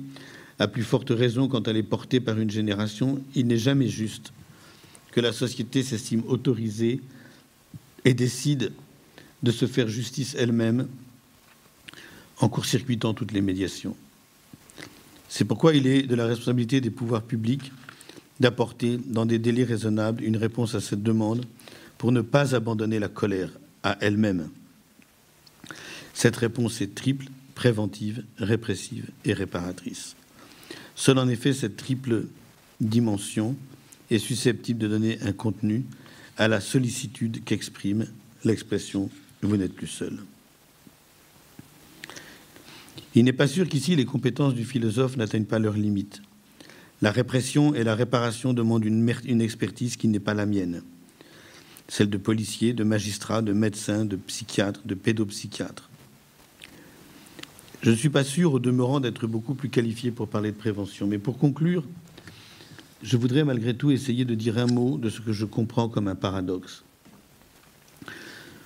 [0.59, 4.33] à plus forte raison quand elle est portée par une génération, il n'est jamais juste
[5.13, 7.01] que la société s'estime autorisée
[8.05, 8.73] et décide
[9.45, 10.89] de se faire justice elle-même
[12.41, 13.97] en court-circuitant toutes les médiations.
[15.29, 17.71] C'est pourquoi il est de la responsabilité des pouvoirs publics
[18.41, 21.47] d'apporter, dans des délais raisonnables, une réponse à cette demande
[21.99, 23.51] pour ne pas abandonner la colère
[23.85, 24.49] à elle-même.
[26.17, 30.17] Cette réponse est triple, préventive, répressive et réparatrice.
[30.95, 32.25] Seule en effet cette triple
[32.81, 33.55] dimension
[34.11, 35.85] est susceptible de donner un contenu
[36.39, 38.07] à la sollicitude qu'exprime
[38.45, 39.11] l'expression
[39.43, 40.17] Vous n'êtes plus seul.
[43.14, 46.23] Il n'est pas sûr qu'ici les compétences du philosophe n'atteignent pas leurs limites.
[47.03, 50.81] La répression et la réparation demandent une, une expertise qui n'est pas la mienne
[51.89, 55.89] celle de policiers, de magistrats, de médecins, de psychiatres, de pédopsychiatres.
[57.87, 61.07] Je ne suis pas sûr, au demeurant, d'être beaucoup plus qualifié pour parler de prévention.
[61.07, 61.84] Mais pour conclure,
[63.01, 66.09] je voudrais malgré tout essayer de dire un mot de ce que je comprends comme
[66.09, 66.82] un paradoxe.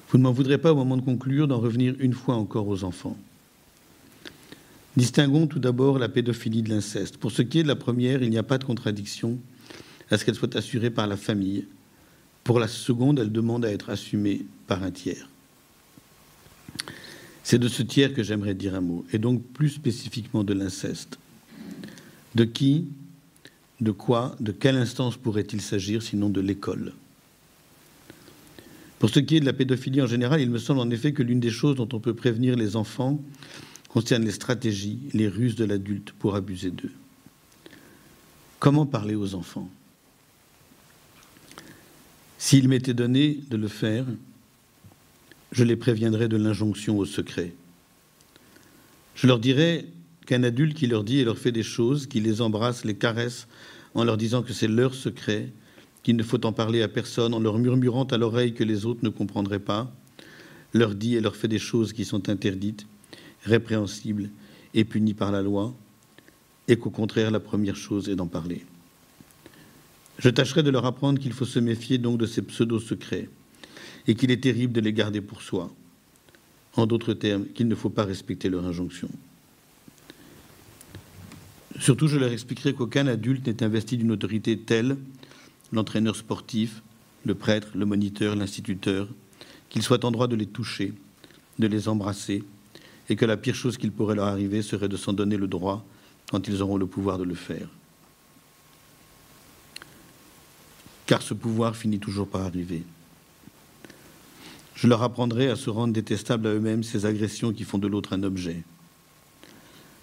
[0.09, 2.83] Vous ne m'en voudrez pas au moment de conclure d'en revenir une fois encore aux
[2.83, 3.19] enfants.
[4.97, 7.19] Distinguons tout d'abord la pédophilie de l'inceste.
[7.19, 9.39] Pour ce qui est de la première, il n'y a pas de contradiction
[10.11, 11.67] à ce qu'elle soit assurée par la famille,
[12.43, 15.29] pour la seconde, elle demande à être assumée par un tiers.
[17.43, 21.19] C'est de ce tiers que j'aimerais dire un mot, et donc plus spécifiquement de l'inceste.
[22.35, 22.87] De qui
[23.81, 26.93] de quoi, de quelle instance pourrait-il s'agir sinon de l'école?
[28.99, 31.23] Pour ce qui est de la pédophilie en général, il me semble en effet que
[31.23, 33.19] l'une des choses dont on peut prévenir les enfants
[33.89, 36.93] concerne les stratégies, les ruses de l'adulte pour abuser d'eux.
[38.59, 39.71] Comment parler aux enfants?
[42.37, 44.05] S'il m'était donné de le faire,
[45.53, 47.53] je les préviendrais de l'injonction au secret.
[49.15, 49.87] Je leur dirais
[50.27, 53.49] qu'un adulte qui leur dit et leur fait des choses, qui les embrasse, les caresse,
[53.95, 55.51] en leur disant que c'est leur secret,
[56.03, 59.01] qu'il ne faut en parler à personne, en leur murmurant à l'oreille que les autres
[59.03, 59.93] ne comprendraient pas,
[60.73, 62.87] leur dit et leur fait des choses qui sont interdites,
[63.45, 64.31] répréhensibles
[64.73, 65.75] et punies par la loi,
[66.69, 68.65] et qu'au contraire, la première chose est d'en parler.
[70.19, 73.29] Je tâcherai de leur apprendre qu'il faut se méfier donc de ces pseudo-secrets,
[74.11, 75.73] et qu'il est terrible de les garder pour soi.
[76.75, 79.09] En d'autres termes, qu'il ne faut pas respecter leur injonction.
[81.79, 84.97] Surtout, je leur expliquerai qu'aucun adulte n'est investi d'une autorité telle,
[85.71, 86.83] l'entraîneur sportif,
[87.25, 89.07] le prêtre, le moniteur, l'instituteur,
[89.69, 90.93] qu'il soit en droit de les toucher,
[91.61, 92.43] de les embrasser,
[93.09, 95.87] et que la pire chose qu'il pourrait leur arriver serait de s'en donner le droit
[96.33, 97.69] quand ils auront le pouvoir de le faire.
[101.07, 102.83] Car ce pouvoir finit toujours par arriver.
[104.81, 108.15] Je leur apprendrai à se rendre détestables à eux-mêmes ces agressions qui font de l'autre
[108.15, 108.63] un objet.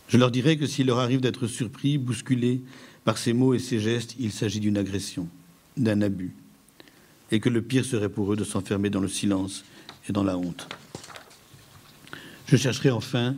[0.08, 2.62] Je leur dirai que s'il leur arrive d'être surpris, bousculés
[3.04, 5.30] par ces mots et ces gestes, il s'agit d'une agression,
[5.78, 6.36] d'un abus,
[7.32, 9.66] et que le pire serait pour eux de s'enfermer dans le silence
[10.08, 10.70] et dans la honte.
[12.46, 13.36] Je chercherai enfin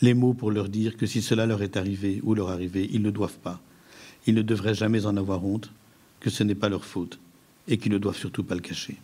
[0.00, 3.02] les mots pour leur dire que si cela leur est arrivé ou leur arrivé, ils
[3.02, 3.60] ne doivent pas.
[4.28, 5.72] Ils ne devraient jamais en avoir honte,
[6.20, 7.18] que ce n'est pas leur faute
[7.66, 8.96] et qu'ils ne doivent surtout pas le cacher.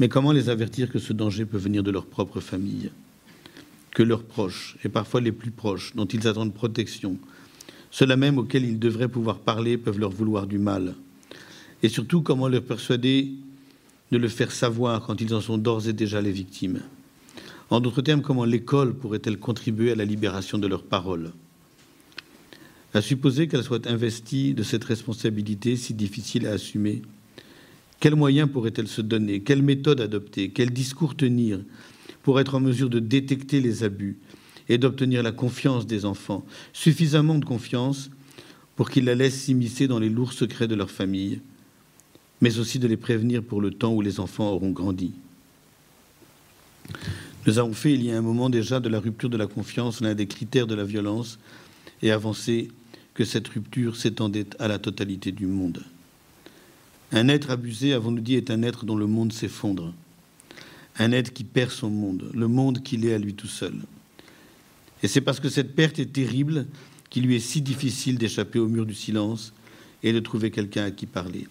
[0.00, 2.90] Mais comment les avertir que ce danger peut venir de leur propre famille
[3.92, 7.16] Que leurs proches, et parfois les plus proches, dont ils attendent protection,
[7.92, 10.94] ceux-là même auxquels ils devraient pouvoir parler, peuvent leur vouloir du mal?
[11.84, 13.30] Et surtout, comment leur persuader
[14.10, 16.80] de le faire savoir quand ils en sont d'ores et déjà les victimes?
[17.70, 21.32] En d'autres termes, comment l'école pourrait-elle contribuer à la libération de leurs paroles?
[22.94, 27.02] À supposer qu'elle soit investie de cette responsabilité si difficile à assumer,
[28.00, 29.40] quels moyens pourrait-elle se donner?
[29.40, 30.50] Quelle méthode adopter?
[30.50, 31.60] Quel discours tenir
[32.22, 34.18] pour être en mesure de détecter les abus
[34.68, 38.10] et d'obtenir la confiance des enfants, suffisamment de confiance
[38.76, 41.40] pour qu'ils la laissent s'immiscer dans les lourds secrets de leur famille,
[42.40, 45.12] mais aussi de les prévenir pour le temps où les enfants auront grandi.
[47.46, 50.00] Nous avons fait il y a un moment déjà de la rupture de la confiance
[50.00, 51.38] l'un des critères de la violence
[52.02, 52.68] et avancé
[53.12, 55.82] que cette rupture s'étendait à la totalité du monde.
[57.16, 59.94] Un être abusé, avons-nous dit, est un être dont le monde s'effondre.
[60.98, 63.74] Un être qui perd son monde, le monde qu'il est à lui tout seul.
[65.00, 66.66] Et c'est parce que cette perte est terrible
[67.10, 69.52] qu'il lui est si difficile d'échapper au mur du silence
[70.02, 71.46] et de trouver quelqu'un à qui parler.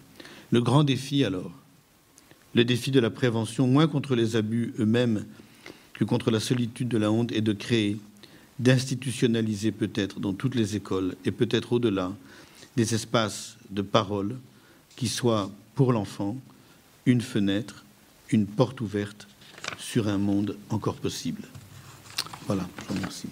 [0.50, 1.50] Le grand défi alors,
[2.54, 5.24] le défi de la prévention, moins contre les abus eux-mêmes
[5.94, 7.96] que contre la solitude de la honte, est de créer,
[8.58, 12.12] d'institutionnaliser peut-être dans toutes les écoles et peut-être au-delà
[12.76, 14.36] des espaces de parole
[14.96, 16.36] qui soit pour l'enfant
[17.06, 17.84] une fenêtre,
[18.30, 19.26] une porte ouverte
[19.78, 21.42] sur un monde encore possible.
[22.46, 23.28] Voilà, je vous remercie.